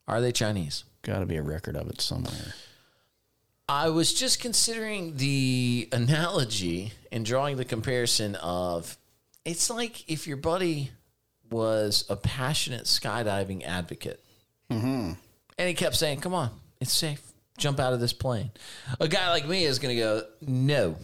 [0.08, 0.86] Are they Chinese?
[1.04, 2.56] Got to be a record of it somewhere.
[3.68, 8.98] I was just considering the analogy and drawing the comparison of
[9.46, 10.90] it's like if your buddy
[11.52, 14.26] was a passionate skydiving advocate
[14.72, 15.12] mm-hmm.
[15.60, 16.50] and he kept saying, Come on,
[16.82, 17.29] it's safe.
[17.60, 18.52] Jump out of this plane.
[19.00, 20.96] A guy like me is going to go, No,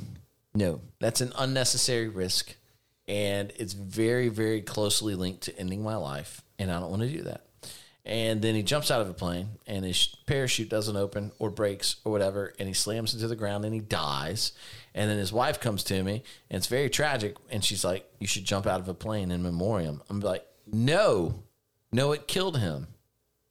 [0.53, 2.55] no, that's an unnecessary risk.
[3.07, 6.41] And it's very, very closely linked to ending my life.
[6.57, 7.45] And I don't want to do that.
[8.05, 11.95] And then he jumps out of a plane and his parachute doesn't open or breaks
[12.05, 12.53] or whatever.
[12.59, 14.51] And he slams into the ground and he dies.
[14.93, 17.35] And then his wife comes to me and it's very tragic.
[17.49, 20.03] And she's like, You should jump out of a plane in memoriam.
[20.09, 21.43] I'm like, No,
[21.91, 22.87] no, it killed him.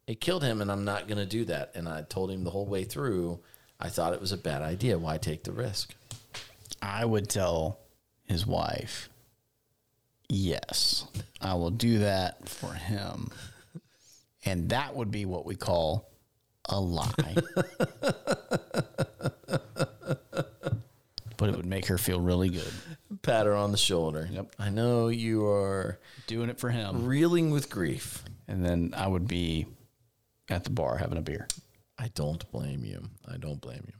[0.07, 0.61] It killed him.
[0.61, 1.71] And I'm not going to do that.
[1.75, 3.39] And I told him the whole way through,
[3.79, 4.97] I thought it was a bad idea.
[4.97, 5.95] Why take the risk?
[6.81, 7.79] I would tell
[8.25, 9.09] his wife,
[10.29, 11.05] "Yes,
[11.41, 13.29] I will do that for him."
[14.45, 16.09] And that would be what we call
[16.69, 17.35] a lie.
[21.37, 22.71] but it would make her feel really good.
[23.21, 24.29] Pat her on the shoulder.
[24.31, 24.55] Yep.
[24.59, 27.05] I know you are Doing it for him.
[27.05, 28.23] reeling with grief.
[28.47, 29.65] And then I would be
[30.49, 31.47] at the bar having a beer.
[31.97, 33.09] I don't blame you.
[33.27, 33.93] I don't blame you.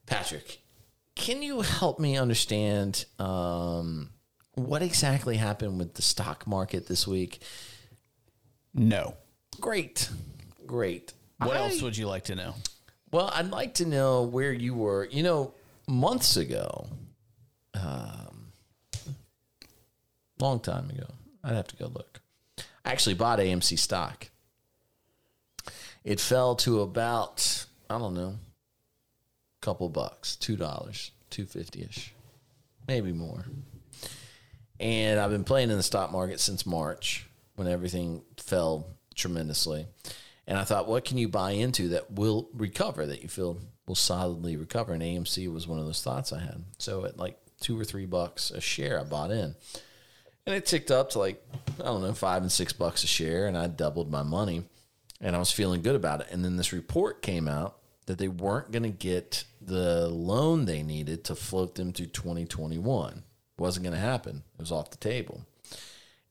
[0.05, 0.61] Patrick,
[1.15, 4.11] can you help me understand um,
[4.55, 7.41] what exactly happened with the stock market this week?
[8.73, 9.15] No.
[9.59, 10.09] Great,
[10.65, 11.13] great.
[11.37, 12.55] What I- else would you like to know?
[13.11, 15.05] Well, I'd like to know where you were.
[15.05, 15.53] You know,
[15.87, 16.87] months ago,
[17.73, 18.53] um,
[20.39, 21.07] long time ago.
[21.43, 22.21] I'd have to go look.
[22.85, 24.29] I actually bought AMC stock.
[26.03, 28.37] It fell to about I don't know,
[29.61, 32.13] a couple bucks, two dollars, two fifty ish,
[32.87, 33.45] maybe more.
[34.81, 39.85] And I've been playing in the stock market since March when everything fell tremendously.
[40.47, 43.93] And I thought, what can you buy into that will recover, that you feel will
[43.93, 44.93] solidly recover?
[44.93, 46.63] And AMC was one of those thoughts I had.
[46.79, 49.55] So at like two or three bucks a share, I bought in.
[50.47, 51.45] And it ticked up to like,
[51.79, 53.45] I don't know, five and six bucks a share.
[53.45, 54.63] And I doubled my money.
[55.21, 56.27] And I was feeling good about it.
[56.31, 57.77] And then this report came out
[58.07, 63.21] that they weren't going to get the loan they needed to float them through 2021.
[63.61, 64.43] Wasn't going to happen.
[64.57, 65.45] It was off the table.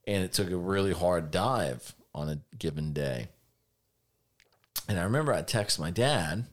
[0.05, 3.29] And it took a really hard dive on a given day.
[4.87, 6.45] And I remember I texted my dad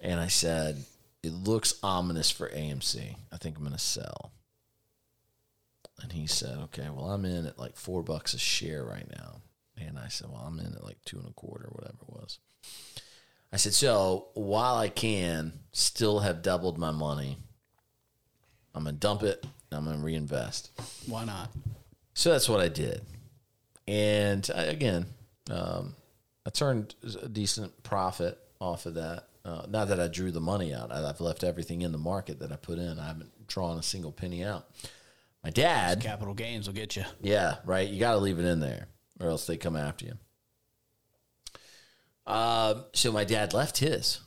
[0.00, 0.84] and I said,
[1.22, 3.16] It looks ominous for AMC.
[3.32, 4.32] I think I'm going to sell.
[6.00, 9.40] And he said, Okay, well, I'm in at like four bucks a share right now.
[9.76, 12.38] And I said, Well, I'm in at like two and a quarter, whatever it was.
[13.52, 17.38] I said, So while I can still have doubled my money,
[18.74, 19.44] I'm going to dump it
[19.74, 20.70] I'm going to reinvest.
[21.06, 21.50] Why not?
[22.14, 23.02] So that's what I did.
[23.86, 25.06] And I, again,
[25.50, 25.94] um,
[26.46, 29.28] I turned a decent profit off of that.
[29.44, 30.90] Uh, not that I drew the money out.
[30.90, 32.98] I, I've left everything in the market that I put in.
[32.98, 34.66] I haven't drawn a single penny out.
[35.42, 37.04] My dad, Capital gains will get you.
[37.20, 37.86] yeah, right.
[37.86, 38.88] You got to leave it in there,
[39.20, 40.14] or else they come after you.
[42.26, 44.20] Uh, so my dad left his,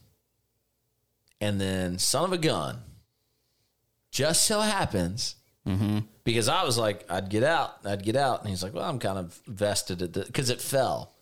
[1.42, 2.82] and then son of a gun,
[4.12, 5.37] just so happens
[6.24, 9.00] because I was like, I'd get out, I'd get out, and he's like, well, I'm
[9.00, 11.14] kind of vested at the because it fell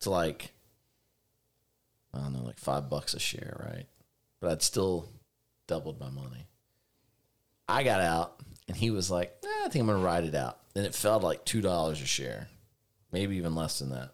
[0.00, 0.52] to like,
[2.14, 3.86] I don't know, like five bucks a share, right?
[4.40, 5.08] But I'd still
[5.66, 6.46] doubled my money.
[7.68, 10.58] I got out, and he was like, eh, I think I'm gonna ride it out.
[10.74, 12.48] Then it fell to like two dollars a share,
[13.12, 14.12] maybe even less than that.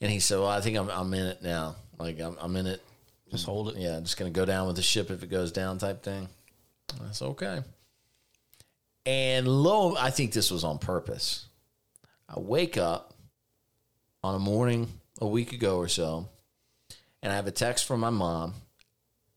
[0.00, 1.76] And he said, Well, I think I'm I'm in it now.
[1.98, 2.82] Like I'm I'm in it.
[3.30, 3.76] Just hold it.
[3.76, 6.28] Yeah, I'm just gonna go down with the ship if it goes down, type thing.
[7.00, 7.60] That's okay.
[9.04, 11.46] And lo, I think this was on purpose.
[12.28, 13.14] I wake up
[14.22, 16.28] on a morning a week ago or so,
[17.22, 18.54] and I have a text from my mom,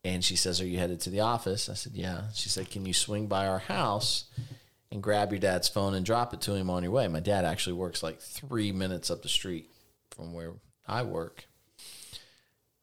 [0.03, 2.85] and she says, "Are you headed to the office?" I said, "Yeah." She said, "Can
[2.85, 4.25] you swing by our house
[4.91, 7.43] and grab your dad's phone and drop it to him on your way?" My dad
[7.43, 9.69] actually works like three minutes up the street
[10.11, 10.53] from where
[10.87, 11.47] I work.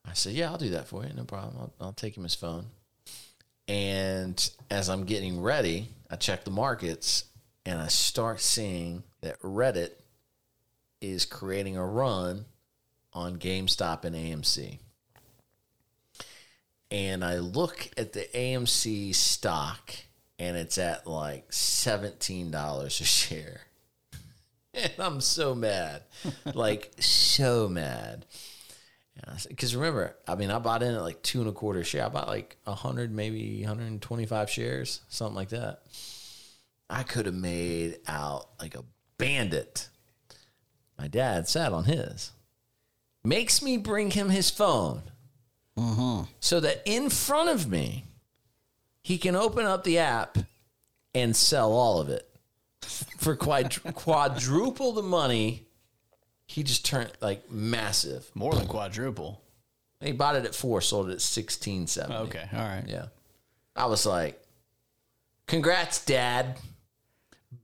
[0.05, 1.13] I said, "Yeah, I'll do that for you.
[1.15, 1.57] No problem.
[1.59, 2.67] I'll, I'll take him his phone."
[3.69, 7.25] And as I'm getting ready, I check the markets
[7.65, 9.93] and I start seeing that Reddit
[11.01, 12.45] is creating a run
[13.15, 14.79] on GameStop and AMC.
[16.91, 19.95] And I look at the AMC stock
[20.39, 23.63] and it's at like $17 a share.
[24.75, 26.05] And I'm so mad.
[26.55, 28.25] like, so mad.
[29.49, 32.07] Because remember, I mean, I bought in at like two and a quarter share.
[32.07, 35.83] I bought like a hundred, maybe 125 shares, something like that.
[36.91, 38.85] I could have made out like a
[39.19, 39.89] bandit.
[40.99, 42.33] My dad sat on his.
[43.25, 45.03] Makes me bring him his phone
[45.79, 46.31] mm-hmm.
[46.41, 48.05] so that in front of me,
[49.01, 50.39] he can open up the app
[51.15, 52.29] and sell all of it
[53.19, 55.67] for quadru- quadruple the money.
[56.53, 58.31] He just turned like massive.
[58.35, 59.41] More than quadruple.
[60.01, 62.17] He bought it at four, sold it at sixteen seventy.
[62.17, 62.47] Okay.
[62.53, 62.85] All right.
[62.87, 63.07] Yeah.
[63.75, 64.39] I was like,
[65.47, 66.59] Congrats, Dad.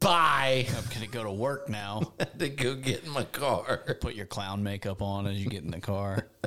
[0.00, 0.66] Bye.
[0.68, 2.12] I'm going to go to work now.
[2.38, 3.96] To go get in my car.
[4.00, 6.28] Put your clown makeup on as you get in the car.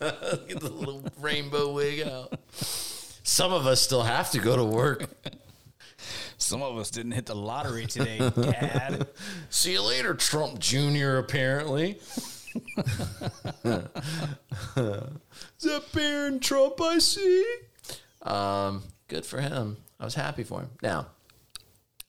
[0.00, 2.38] Get the little rainbow wig out.
[2.52, 5.08] Some of us still have to go to work.
[6.38, 9.08] Some of us didn't hit the lottery today, Dad.
[9.50, 11.98] See you later, Trump Jr., apparently.
[12.54, 13.84] Is
[15.64, 17.44] that Barron Trump I see?
[18.22, 19.78] Um, good for him.
[20.00, 20.70] I was happy for him.
[20.82, 21.08] Now,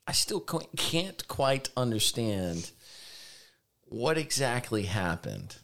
[0.08, 0.42] I still
[0.78, 2.72] can't quite understand
[3.84, 5.58] what exactly happened.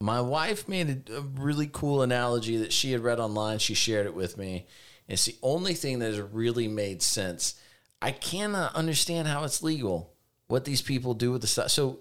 [0.00, 3.58] My wife made a, a really cool analogy that she had read online.
[3.58, 4.66] She shared it with me.
[5.08, 7.54] It's the only thing that has really made sense.
[8.00, 10.12] I cannot understand how it's legal,
[10.46, 11.70] what these people do with the stuff.
[11.70, 12.00] So,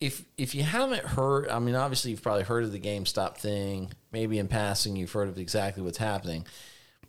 [0.00, 3.92] if if you haven't heard, I mean, obviously you've probably heard of the GameStop thing.
[4.12, 6.46] Maybe in passing, you've heard of exactly what's happening.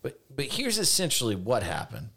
[0.01, 2.09] But but here's essentially what happened.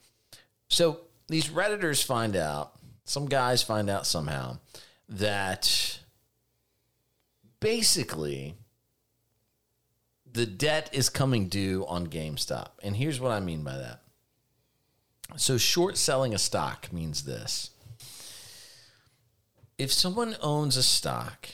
[0.68, 2.72] So these redditors find out,
[3.04, 4.58] some guys find out somehow
[5.08, 5.99] that
[7.60, 8.56] basically
[10.32, 12.68] the debt is coming due on GameStop.
[12.82, 14.02] And here's what I mean by that.
[15.36, 17.70] So short selling a stock means this.
[19.78, 21.48] If someone owns a stock,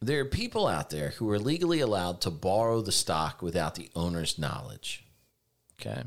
[0.00, 3.90] there are people out there who are legally allowed to borrow the stock without the
[3.96, 5.04] owner's knowledge.
[5.80, 6.02] Okay.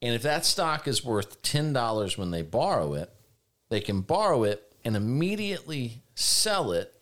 [0.00, 3.10] And if that stock is worth $10 when they borrow it,
[3.68, 6.93] they can borrow it and immediately sell it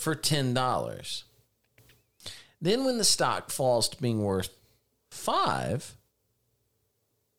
[0.00, 1.22] for $10.
[2.60, 4.50] Then when the stock falls to being worth
[5.10, 5.94] 5,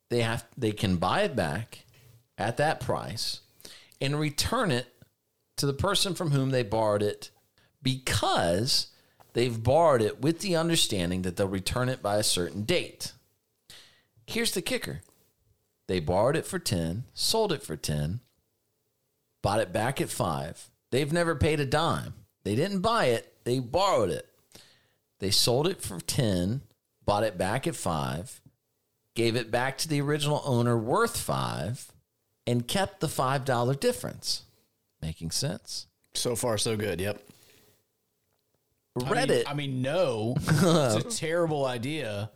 [0.09, 1.85] they have they can buy it back
[2.37, 3.41] at that price
[3.99, 4.87] and return it
[5.57, 7.29] to the person from whom they borrowed it
[7.81, 8.87] because
[9.33, 13.13] they've borrowed it with the understanding that they'll return it by a certain date.
[14.27, 15.01] Here's the kicker.
[15.87, 18.21] They borrowed it for 10, sold it for 10,
[19.41, 20.69] bought it back at 5.
[20.91, 22.13] They've never paid a dime.
[22.43, 24.27] They didn't buy it, they borrowed it.
[25.19, 26.61] They sold it for 10,
[27.05, 28.41] bought it back at 5,
[29.15, 31.91] gave it back to the original owner worth 5
[32.47, 34.43] and kept the $5 difference.
[35.01, 35.87] Making sense?
[36.13, 36.99] So far, so good.
[36.99, 37.21] Yep.
[38.97, 42.29] Reddit I mean, I mean no, it's a terrible idea.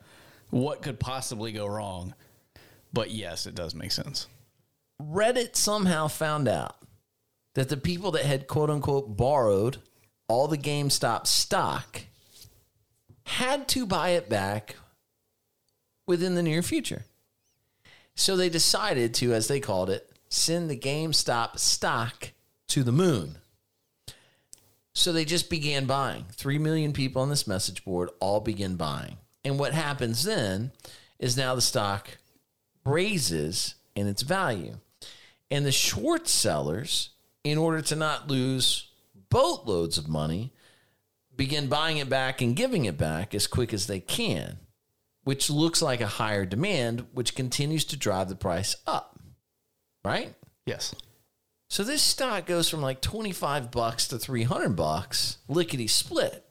[0.52, 2.14] What could possibly go wrong?
[2.94, 4.28] But yes, it does make sense.
[5.02, 6.78] Reddit somehow found out
[7.56, 9.80] that the people that had quote unquote borrowed
[10.28, 12.02] all the GameStop stock
[13.24, 14.76] had to buy it back
[16.08, 17.06] within the near future.
[18.16, 22.32] So they decided to, as they called it, send the GameStop stock
[22.70, 23.38] to the moon.
[24.94, 26.26] So they just began buying.
[26.32, 29.18] Three million people on this message board all begin buying.
[29.44, 30.72] And what happens then
[31.20, 32.18] is now the stock
[32.86, 34.78] raises in its value.
[35.52, 37.10] And the short sellers,
[37.44, 38.90] in order to not lose
[39.30, 40.54] boatloads of money,
[41.36, 44.60] begin buying it back and giving it back as quick as they can,
[45.24, 49.20] which looks like a higher demand, which continues to drive the price up.
[50.04, 50.34] Right?
[50.66, 50.94] Yes.
[51.68, 56.46] So this stock goes from like 25 bucks to 300 bucks, lickety split.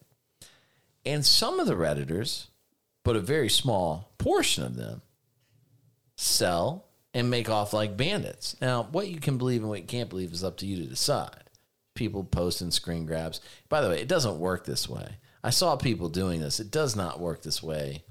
[1.06, 2.46] And some of the Redditors,
[3.04, 5.02] but a very small portion of them,
[6.16, 8.56] sell and make off like bandits.
[8.60, 10.88] Now, what you can believe and what you can't believe is up to you to
[10.88, 11.43] decide.
[11.94, 13.40] People posting screen grabs.
[13.68, 15.16] By the way, it doesn't work this way.
[15.42, 16.58] I saw people doing this.
[16.58, 18.02] It does not work this way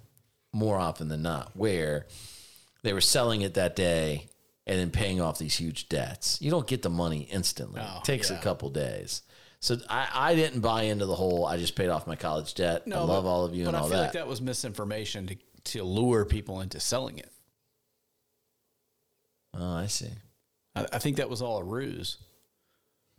[0.53, 2.05] more often than not, where
[2.83, 4.29] they were selling it that day
[4.65, 6.41] and then paying off these huge debts.
[6.41, 7.81] You don't get the money instantly.
[7.83, 8.39] Oh, it takes yeah.
[8.39, 9.23] a couple days.
[9.59, 12.83] So I, I didn't buy into the whole I just paid off my college debt.
[12.85, 14.03] I love but- all of you but and I all feel that.
[14.03, 17.31] like that was misinformation to to lure people into selling it.
[19.57, 20.09] Oh, I see.
[20.75, 22.17] I, I think that was all a ruse.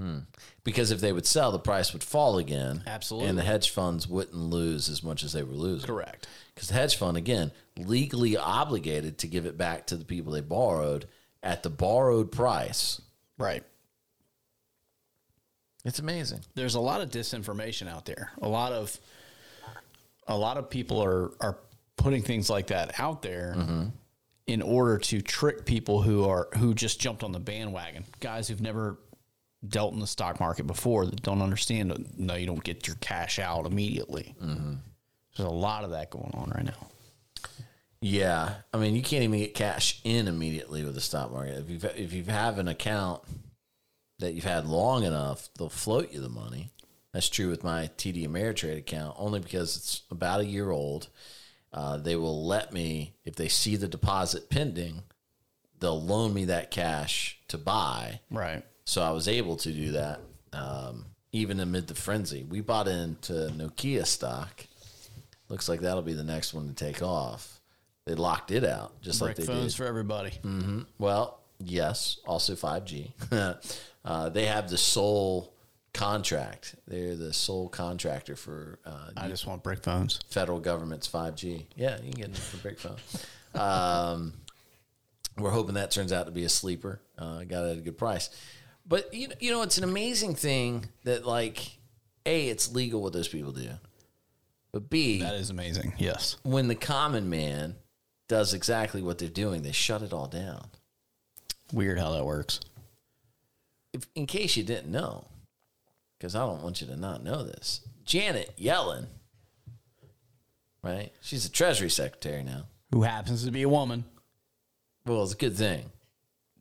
[0.00, 0.20] Hmm.
[0.64, 2.82] Because if they would sell, the price would fall again.
[2.86, 3.28] Absolutely.
[3.28, 5.86] And the hedge funds wouldn't lose as much as they were losing.
[5.86, 6.26] Correct.
[6.54, 10.40] Because the hedge fund, again, legally obligated to give it back to the people they
[10.40, 11.06] borrowed
[11.42, 13.00] at the borrowed price.
[13.38, 13.62] Right.
[15.84, 16.40] It's amazing.
[16.54, 18.30] There's a lot of disinformation out there.
[18.40, 18.98] A lot of
[20.26, 21.58] a lot of people are are
[21.96, 23.84] putting things like that out there mm-hmm.
[24.46, 28.04] in order to trick people who are who just jumped on the bandwagon.
[28.20, 28.98] Guys who've never
[29.68, 32.06] dealt in the stock market before that don't understand.
[32.16, 34.34] No, you don't get your cash out immediately.
[35.36, 36.88] There's a lot of that going on right now.
[38.00, 41.64] Yeah, I mean, you can't even get cash in immediately with the stock market.
[41.66, 43.22] If you if you have an account
[44.18, 46.70] that you've had long enough, they'll float you the money.
[47.12, 51.08] That's true with my TD Ameritrade account, only because it's about a year old.
[51.72, 55.02] Uh, they will let me if they see the deposit pending,
[55.80, 58.20] they'll loan me that cash to buy.
[58.30, 58.64] Right.
[58.84, 60.20] So I was able to do that,
[60.52, 62.44] um, even amid the frenzy.
[62.48, 64.66] We bought into Nokia stock.
[65.48, 67.60] Looks like that'll be the next one to take off.
[68.06, 69.78] They locked it out just like Brick they phones did.
[69.78, 70.32] for everybody.
[70.98, 73.10] Well, yes, also 5G.
[74.04, 75.54] uh, they have the sole
[75.94, 76.74] contract.
[76.86, 80.18] They're the sole contractor for uh, I just want brick phones.
[80.28, 81.64] federal government's 5G.
[81.76, 82.96] Yeah, you can get it for big phone.
[83.54, 84.32] Um,
[85.38, 87.00] we're hoping that turns out to be a sleeper.
[87.16, 88.28] Uh, got it at a good price.
[88.86, 91.78] But you know, you know, it's an amazing thing that like,
[92.26, 93.70] a, it's legal what those people do,
[94.72, 95.94] but b, That is amazing.
[95.98, 96.36] Yes.
[96.42, 97.76] when the common man
[98.28, 100.66] does exactly what they're doing, they shut it all down.
[101.72, 102.60] Weird how that works.
[103.92, 105.26] If, in case you didn't know,
[106.18, 107.80] because I don't want you to not know this.
[108.04, 109.06] Janet Yellen,
[110.82, 111.12] right?
[111.20, 112.66] She's a Treasury Secretary now.
[112.92, 114.04] Who happens to be a woman?
[115.06, 115.90] Well, it's a good thing.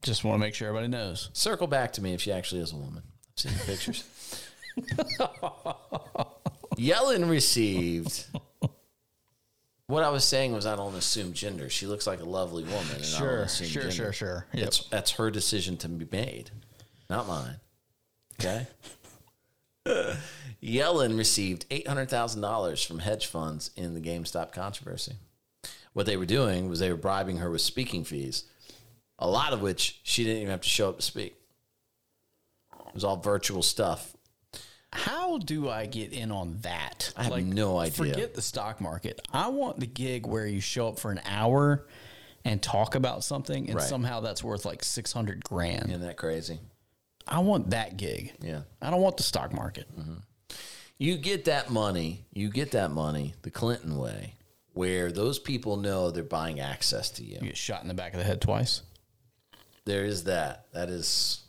[0.03, 1.29] Just want to make sure everybody knows.
[1.33, 3.03] Circle back to me if she actually is a woman.
[3.03, 4.03] I've seen the pictures.
[6.77, 8.25] Yellen received.
[9.87, 11.69] What I was saying was I don't assume gender.
[11.69, 12.95] She looks like a lovely woman.
[12.95, 13.95] And I don't assume sure, gender.
[13.95, 14.47] sure, sure.
[14.53, 14.63] Yep.
[14.63, 16.51] That's that's her decision to be made,
[17.09, 17.55] not mine.
[18.39, 18.67] Okay.
[20.63, 25.13] Yellen received eight hundred thousand dollars from hedge funds in the GameStop controversy.
[25.93, 28.45] What they were doing was they were bribing her with speaking fees,
[29.23, 31.35] a lot of which she didn't even have to show up to speak.
[32.87, 34.13] It was all virtual stuff.
[34.91, 37.11] How do I get in on that?
[37.17, 37.93] I have no idea.
[38.13, 39.21] Forget the stock market.
[39.31, 41.87] I want the gig where you show up for an hour
[42.45, 43.87] and talk about something, and Right.
[43.87, 45.89] somehow that's worth like six hundred grand.
[45.89, 46.59] Isn't that crazy?
[47.25, 48.33] I want that gig.
[48.41, 48.63] Yeah.
[48.81, 49.87] I don't want the stock market.
[49.97, 50.15] Mm-hmm.
[50.97, 54.35] You get that money, you get that money the Clinton way,
[54.73, 57.35] where those people know they're buying access to you.
[57.41, 58.81] You get shot in the back of the head twice.
[59.85, 60.65] There is that.
[60.73, 61.41] That is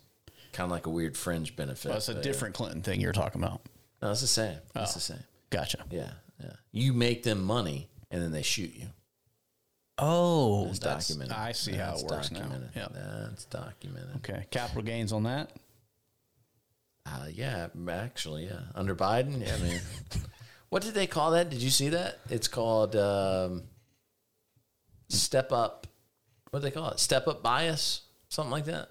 [0.52, 1.92] kind of like a weird fringe benefit.
[1.92, 2.22] That's a there.
[2.22, 3.62] different Clinton thing you're talking about.
[4.02, 4.58] No, it's the same.
[4.74, 5.24] It's the same.
[5.50, 5.78] Gotcha.
[5.90, 6.10] Yeah,
[6.42, 6.52] yeah.
[6.72, 8.86] You make them money and then they shoot you.
[9.98, 11.36] Oh, It's that's, documented.
[11.36, 12.40] I see how That's it works now.
[12.40, 12.70] documented.
[12.74, 12.88] Yeah.
[12.92, 14.16] That's documented.
[14.16, 14.44] Okay.
[14.50, 15.52] Capital gains on that.
[17.06, 18.60] Uh, yeah, actually, yeah.
[18.74, 19.80] Under Biden, yeah, I mean,
[20.70, 21.50] what did they call that?
[21.50, 22.18] Did you see that?
[22.30, 23.64] It's called um,
[25.10, 25.86] step up.
[26.50, 26.98] What do they call it?
[27.00, 28.02] Step up bias,
[28.34, 28.90] something like that.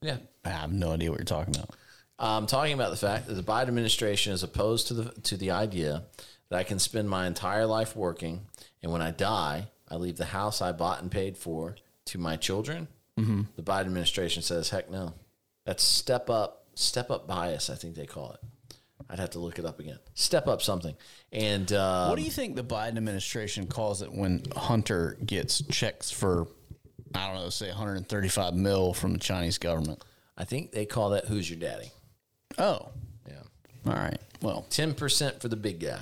[0.00, 1.70] Yeah, I have no idea what you're talking about.
[2.18, 5.52] I'm talking about the fact that the Biden administration is opposed to the to the
[5.52, 6.04] idea
[6.48, 8.40] that I can spend my entire life working,
[8.82, 11.76] and when I die, I leave the house I bought and paid for
[12.06, 12.88] to my children.
[13.18, 13.42] Mm-hmm.
[13.56, 15.14] The Biden administration says, "Heck no,
[15.64, 18.40] that's step up, step up bias." I think they call it.
[19.10, 19.98] I'd have to look it up again.
[20.14, 20.94] Step up something,
[21.32, 26.10] and uh, What do you think the Biden administration calls it when Hunter gets checks
[26.10, 26.46] for,
[27.14, 30.02] I don't know, say 135 mil from the Chinese government?
[30.36, 31.90] I think they call that "Who's your daddy?"
[32.58, 32.88] Oh,
[33.28, 33.42] Yeah,
[33.86, 34.20] all right.
[34.42, 36.00] Well, ten percent for the big guy.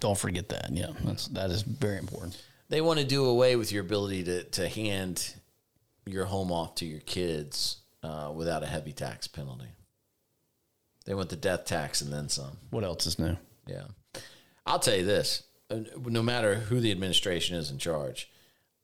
[0.00, 0.70] don't forget that.
[0.72, 2.40] Yeah, that's that is very important.
[2.68, 5.34] they want to do away with your ability to, to hand
[6.06, 9.68] your home off to your kids uh, without a heavy tax penalty.
[11.06, 12.58] They want the death tax and then some.
[12.70, 13.36] What else is new?
[13.66, 13.84] Yeah.
[14.66, 18.30] I'll tell you this uh, no matter who the administration is in charge,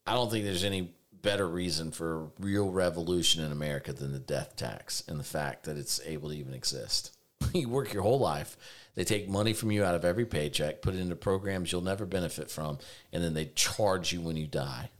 [0.06, 4.54] I don't think there's any better reason for real revolution in America than the death
[4.56, 7.16] tax and the fact that it's able to even exist.
[7.54, 8.56] you work your whole life,
[8.94, 12.04] they take money from you out of every paycheck, put it into programs you'll never
[12.04, 12.78] benefit from,
[13.12, 14.90] and then they charge you when you die.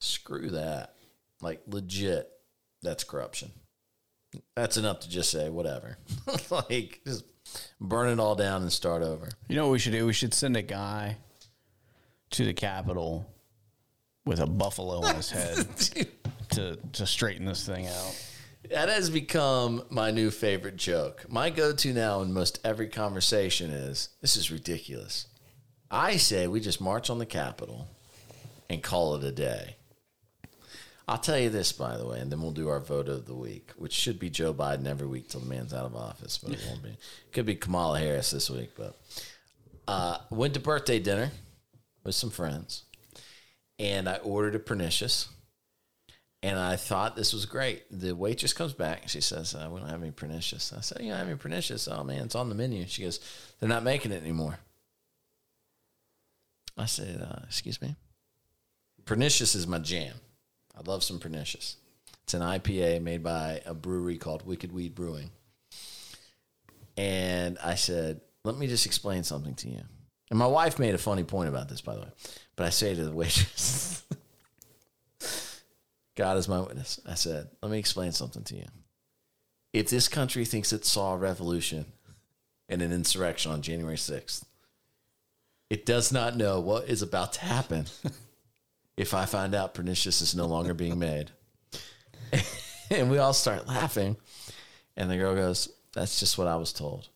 [0.00, 0.96] Screw that.
[1.40, 2.28] Like, legit,
[2.82, 3.52] that's corruption.
[4.56, 5.98] That's enough to just say, whatever.
[6.50, 7.24] like, just
[7.80, 9.28] burn it all down and start over.
[9.48, 10.04] You know what we should do?
[10.04, 11.16] We should send a guy
[12.30, 13.26] to the Capitol
[14.24, 15.66] with a buffalo on his head
[16.50, 18.26] to to straighten this thing out.
[18.70, 21.24] That has become my new favorite joke.
[21.28, 25.26] My go to now in most every conversation is this is ridiculous.
[25.90, 27.88] I say we just march on the Capitol
[28.68, 29.76] and call it a day.
[31.08, 33.34] I'll tell you this, by the way, and then we'll do our vote of the
[33.34, 36.52] week, which should be Joe Biden every week till the man's out of office, but
[36.52, 36.96] it won't be.
[37.32, 38.94] Could be Kamala Harris this week, but
[39.88, 41.32] uh, went to birthday dinner
[42.04, 42.84] with some friends,
[43.80, 45.28] and I ordered a pernicious.
[46.42, 47.84] And I thought this was great.
[47.90, 50.72] The waitress comes back and she says, uh, We don't have any pernicious.
[50.72, 51.88] I said, You don't have any pernicious?
[51.88, 52.86] Oh, man, it's on the menu.
[52.86, 53.20] She goes,
[53.58, 54.58] They're not making it anymore.
[56.78, 57.96] I said, uh, Excuse me?
[59.06, 60.14] Pernicious is my jam.
[60.76, 61.76] I love some pernicious.
[62.22, 65.30] It's an IPA made by a brewery called Wicked Weed Brewing.
[66.96, 69.82] And I said, Let me just explain something to you.
[70.30, 72.12] And my wife made a funny point about this, by the way.
[72.60, 74.04] But I say to the waitress,
[76.14, 77.00] God is my witness.
[77.06, 78.66] I said, let me explain something to you.
[79.72, 81.86] If this country thinks it saw a revolution
[82.68, 84.44] and an insurrection on January 6th,
[85.70, 87.86] it does not know what is about to happen
[88.98, 91.30] if I find out pernicious is no longer being made.
[92.90, 94.18] and we all start laughing.
[94.98, 97.08] And the girl goes, That's just what I was told.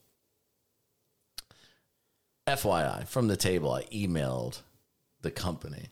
[2.46, 4.62] FYI, from the table, I emailed
[5.24, 5.88] the company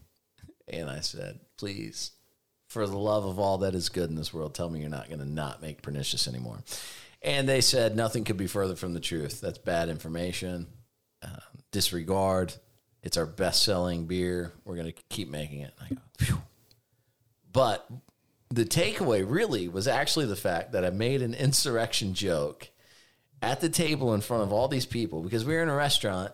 [0.68, 2.12] and I said, Please,
[2.68, 5.09] for the love of all that is good in this world, tell me you're not
[5.09, 6.62] going to not make pernicious anymore.
[7.20, 9.40] And they said nothing could be further from the truth.
[9.40, 10.68] That's bad information.
[11.22, 11.40] Uh,
[11.70, 12.54] disregard.
[13.02, 14.52] It's our best selling beer.
[14.64, 15.74] We're going to keep making it.
[15.80, 15.94] I
[16.24, 16.38] go.
[17.52, 17.88] But
[18.50, 22.68] the takeaway really was actually the fact that I made an insurrection joke
[23.40, 26.32] at the table in front of all these people because we were in a restaurant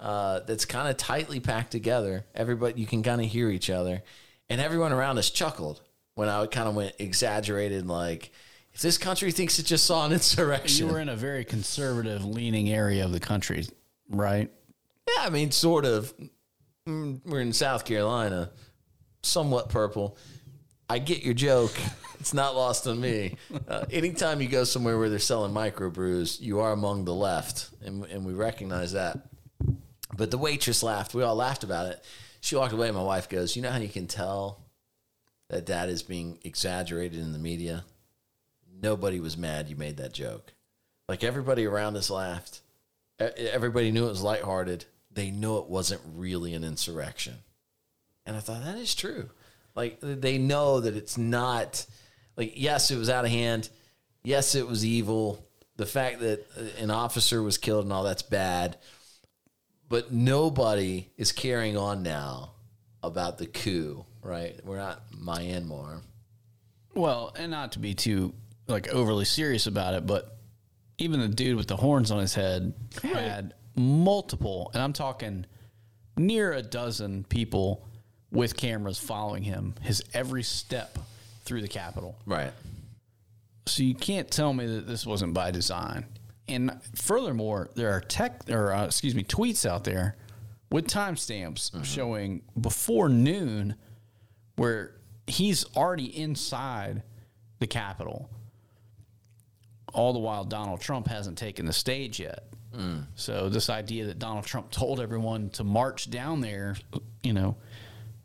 [0.00, 2.24] uh, that's kind of tightly packed together.
[2.34, 4.02] Everybody, you can kind of hear each other,
[4.48, 5.82] and everyone around us chuckled
[6.14, 8.30] when I kind of went exaggerated, like,
[8.72, 10.86] if this country thinks it just saw an insurrection.
[10.86, 13.66] You were in a very conservative leaning area of the country,
[14.08, 14.50] right?
[15.08, 16.12] Yeah, I mean, sort of.
[16.88, 18.50] Mm, We're in South Carolina,
[19.22, 20.16] somewhat purple.
[20.88, 21.72] I get your joke.
[22.20, 23.36] It's not lost on me.
[23.66, 28.04] Uh, anytime you go somewhere where they're selling microbrews, you are among the left, and,
[28.04, 29.18] and we recognize that.
[30.16, 31.14] But the waitress laughed.
[31.14, 32.04] We all laughed about it.
[32.40, 32.90] She walked away.
[32.90, 34.60] My wife goes, "You know how you can tell
[35.48, 37.84] that that is being exaggerated in the media?
[38.82, 40.54] Nobody was mad you made that joke.
[41.08, 42.60] Like everybody around us laughed.
[43.18, 44.86] Everybody knew it was lighthearted.
[45.10, 47.34] They knew it wasn't really an insurrection.
[48.24, 49.28] And I thought that is true.
[49.74, 51.84] Like they know that it's not
[52.36, 53.68] like yes, it was out of hand.
[54.22, 55.44] Yes, it was evil.
[55.76, 58.76] The fact that uh, an officer was killed and all that's bad.
[59.90, 62.52] But nobody is carrying on now
[63.02, 64.58] about the coup, right?
[64.64, 66.00] We're not Myanmar.
[66.94, 68.32] Well, and not to be too
[68.68, 70.38] like overly serious about it, but
[70.98, 72.72] even the dude with the horns on his head
[73.02, 75.44] had multiple, and I'm talking
[76.16, 77.86] near a dozen people
[78.30, 80.98] with cameras following him, his every step
[81.44, 82.16] through the Capitol.
[82.26, 82.52] Right.
[83.66, 86.06] So you can't tell me that this wasn't by design.
[86.50, 90.16] And furthermore, there are tech or uh, excuse me tweets out there
[90.70, 93.76] with timestamps showing before noon
[94.56, 94.96] where
[95.26, 97.02] he's already inside
[97.60, 98.28] the Capitol.
[99.92, 102.44] All the while, Donald Trump hasn't taken the stage yet.
[103.16, 106.76] So this idea that Donald Trump told everyone to march down there,
[107.22, 107.56] you know,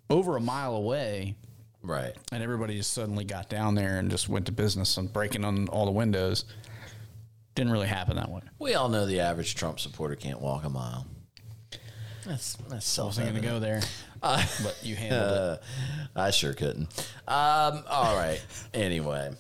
[0.10, 1.36] over a mile away,
[1.82, 2.16] Right.
[2.32, 5.68] and everybody just suddenly got down there and just went to business and breaking on
[5.70, 6.46] all the windows.
[7.56, 8.42] Didn't really happen that way.
[8.60, 11.08] We all know the average Trump supporter can't walk a mile.
[12.26, 13.82] That's that's I wasn't going to go there,
[14.22, 15.38] but you handled it.
[15.38, 15.58] Uh,
[16.16, 16.88] I sure couldn't.
[17.28, 18.42] Um, all right.
[18.74, 19.32] anyway,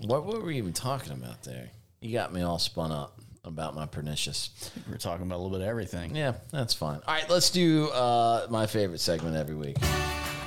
[0.00, 1.70] what, what were we even talking about there?
[2.00, 4.72] You got me all spun up about my pernicious.
[4.88, 6.16] We're talking about a little bit of everything.
[6.16, 7.00] Yeah, that's fine.
[7.06, 9.76] All right, let's do uh, my favorite segment every week.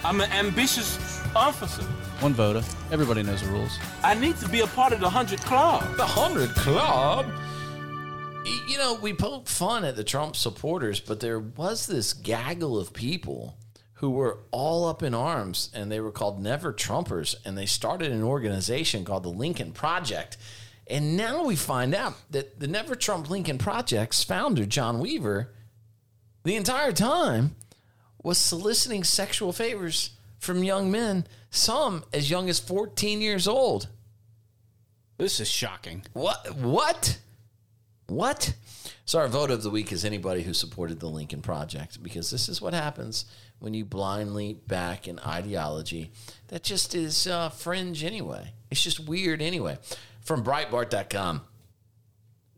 [0.02, 0.98] I'm an ambitious
[1.36, 1.84] officer.
[2.22, 2.64] One voter.
[2.90, 3.78] Everybody knows the rules.
[4.02, 5.98] I need to be a part of the 100 Club.
[5.98, 7.26] The Hundred Club.
[8.46, 12.94] You know, we poke fun at the Trump supporters, but there was this gaggle of
[12.94, 13.58] people
[13.96, 18.14] who were all up in arms, and they were called Never Trumpers, and they started
[18.14, 20.38] an organization called the Lincoln Project.
[20.88, 25.52] And now we find out that the Never Trump Lincoln Project's founder, John Weaver,
[26.46, 27.58] the entire time
[28.24, 33.88] was soliciting sexual favors from young men, some as young as 14 years old.
[35.18, 36.04] This is shocking.
[36.14, 36.56] What?
[36.56, 37.18] What?
[38.08, 38.54] What?
[39.06, 42.48] So our vote of the week is anybody who supported the Lincoln Project because this
[42.48, 43.26] is what happens
[43.60, 46.12] when you blindly back an ideology
[46.48, 48.54] that just is uh, fringe anyway.
[48.72, 49.78] It's just weird anyway.
[50.22, 51.42] From Breitbart.com,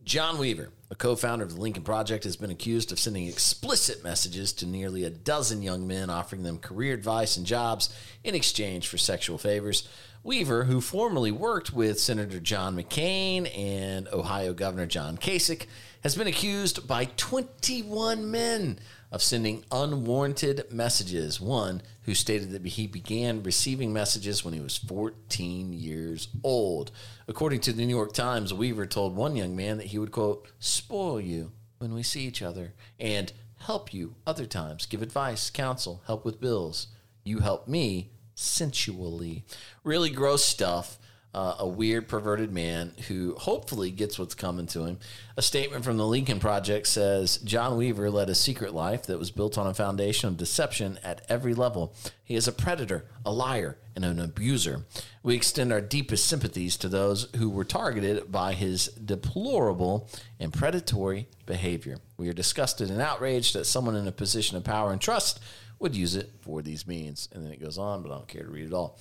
[0.03, 4.03] John Weaver, a co founder of the Lincoln Project, has been accused of sending explicit
[4.03, 7.95] messages to nearly a dozen young men, offering them career advice and jobs
[8.25, 9.87] in exchange for sexual favors.
[10.23, 15.65] Weaver, who formerly worked with Senator John McCain and Ohio Governor John Kasich,
[16.03, 18.77] has been accused by 21 men
[19.11, 21.41] of sending unwarranted messages.
[21.41, 26.91] One who stated that he began receiving messages when he was 14 years old.
[27.27, 30.47] According to the New York Times, Weaver told one young man that he would, quote,
[30.59, 36.03] spoil you when we see each other and help you other times, give advice, counsel,
[36.07, 36.87] help with bills.
[37.23, 39.43] You help me sensually.
[39.83, 40.97] Really gross stuff.
[41.33, 44.99] Uh, a weird, perverted man who hopefully gets what's coming to him.
[45.37, 49.31] A statement from the Lincoln Project says John Weaver led a secret life that was
[49.31, 51.95] built on a foundation of deception at every level.
[52.21, 54.85] He is a predator, a liar, and an abuser.
[55.23, 60.09] We extend our deepest sympathies to those who were targeted by his deplorable
[60.39, 61.97] and predatory behavior.
[62.17, 65.39] We are disgusted and outraged that someone in a position of power and trust
[65.79, 67.27] would use it for these means.
[67.31, 68.99] And then it goes on, but I don't care to read it all.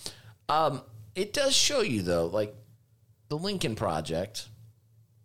[0.48, 0.82] Um,
[1.20, 2.54] it does show you, though, like
[3.28, 4.48] the Lincoln Project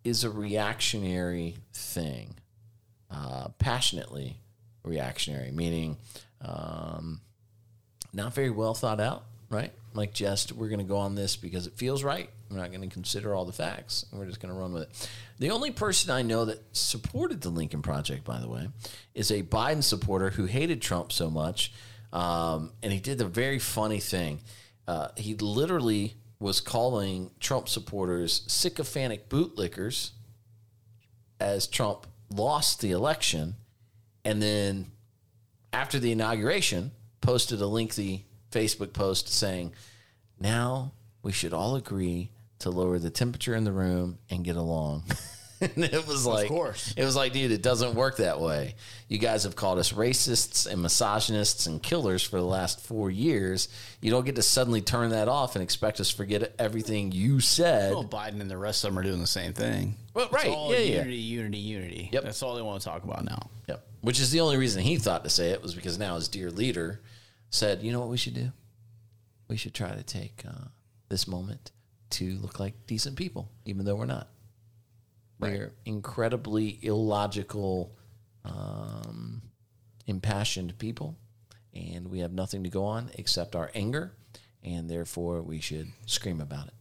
[0.04, 2.34] is a reactionary thing,
[3.10, 4.36] uh, passionately
[4.84, 5.96] reactionary, meaning
[6.42, 7.22] um,
[8.12, 9.72] not very well thought out, right?
[9.94, 12.28] Like just we're going to go on this because it feels right.
[12.50, 14.04] We're not going to consider all the facts.
[14.12, 15.10] We're just going to run with it.
[15.38, 18.68] The only person I know that supported the Lincoln Project, by the way,
[19.14, 21.72] is a Biden supporter who hated Trump so much,
[22.12, 24.40] um, and he did the very funny thing.
[24.86, 30.10] Uh, he literally was calling Trump supporters sycophantic bootlickers
[31.40, 33.54] as Trump lost the election
[34.24, 34.86] and then
[35.72, 36.90] after the inauguration
[37.20, 39.72] posted a lengthy Facebook post saying,
[40.40, 40.92] now
[41.22, 45.04] we should all agree to lower the temperature in the room and get along.
[45.60, 46.92] and it was like, of course.
[46.96, 48.74] it was like, dude, it doesn't work that way.
[49.08, 53.68] You guys have called us racists and misogynists and killers for the last four years.
[54.00, 57.40] You don't get to suddenly turn that off and expect us to forget everything you
[57.40, 57.92] said.
[57.92, 59.96] Well, Biden and the rest of them are doing the same thing.
[60.14, 60.46] Well, right.
[60.46, 60.98] Yeah, yeah.
[60.98, 62.08] unity, unity, unity.
[62.12, 62.24] Yep.
[62.24, 63.50] That's all they want to talk about now.
[63.68, 63.86] Yep.
[64.02, 66.50] Which is the only reason he thought to say it was because now his dear
[66.50, 67.00] leader
[67.50, 68.52] said, you know what we should do?
[69.48, 70.68] We should try to take uh,
[71.08, 71.70] this moment
[72.10, 74.28] to look like decent people, even though we're not.
[75.38, 77.94] We're incredibly illogical,
[78.44, 79.42] um,
[80.06, 81.16] impassioned people,
[81.74, 84.12] and we have nothing to go on except our anger,
[84.62, 86.74] and therefore we should scream about it.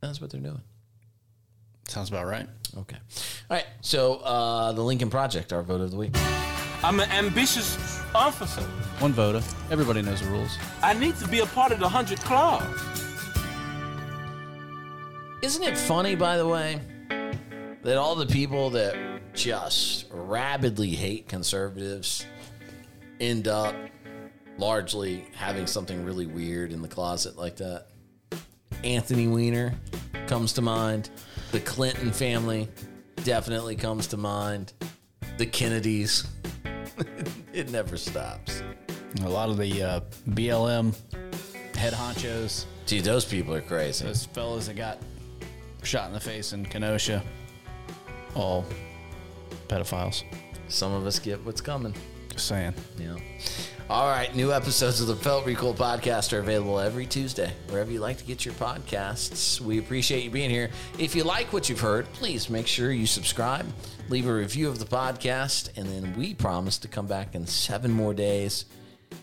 [0.00, 0.62] That's what they're doing.
[1.88, 2.46] Sounds about right.
[2.76, 2.98] Okay.
[3.50, 3.66] All right.
[3.80, 6.14] So uh, the Lincoln Project, our vote of the week.
[6.82, 8.60] I'm an ambitious officer.
[9.00, 9.42] One voter.
[9.70, 10.56] Everybody knows the rules.
[10.82, 12.62] I need to be a part of the 100 Club.
[15.42, 16.80] Isn't it funny, by the way,
[17.82, 18.96] that all the people that
[19.34, 22.26] just rabidly hate conservatives
[23.20, 23.74] end up
[24.58, 27.86] largely having something really weird in the closet like that?
[28.84, 29.74] Anthony Weiner
[30.26, 31.10] comes to mind.
[31.52, 32.68] The Clinton family
[33.24, 34.72] definitely comes to mind.
[35.36, 36.26] The Kennedys.
[37.52, 38.62] it never stops.
[39.22, 40.00] A lot of the uh,
[40.30, 40.94] BLM
[41.76, 44.04] head honchos, Dude, those people are crazy.
[44.04, 44.98] those fellas that got
[45.82, 47.22] shot in the face in Kenosha,
[48.38, 48.64] all
[49.68, 50.24] pedophiles.
[50.68, 51.94] Some of us get what's coming.
[52.30, 52.74] Just saying.
[52.98, 53.16] Yeah.
[53.90, 54.34] All right.
[54.36, 58.24] New episodes of the Felt Recoil podcast are available every Tuesday, wherever you like to
[58.24, 59.60] get your podcasts.
[59.60, 60.70] We appreciate you being here.
[60.98, 63.66] If you like what you've heard, please make sure you subscribe,
[64.10, 67.90] leave a review of the podcast, and then we promise to come back in seven
[67.90, 68.66] more days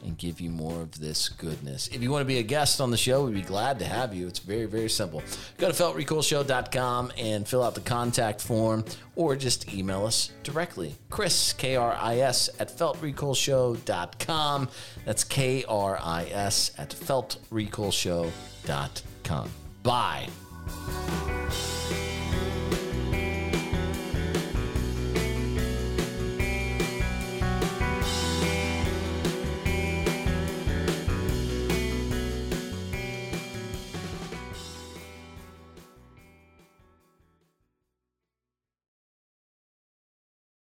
[0.04, 1.88] and give you more of this goodness.
[1.88, 4.14] If you want to be a guest on the show, we'd be glad to have
[4.14, 4.28] you.
[4.28, 5.24] It's very, very simple.
[5.58, 8.86] Go to feltrecoilshow.com and fill out the contact form
[9.16, 10.96] or just email us directly.
[11.10, 14.70] Chris, K R I S, at feltrecoilshow.com.
[15.06, 19.50] That's K R I S at feltrecoilshow.com.
[19.84, 20.28] Bye.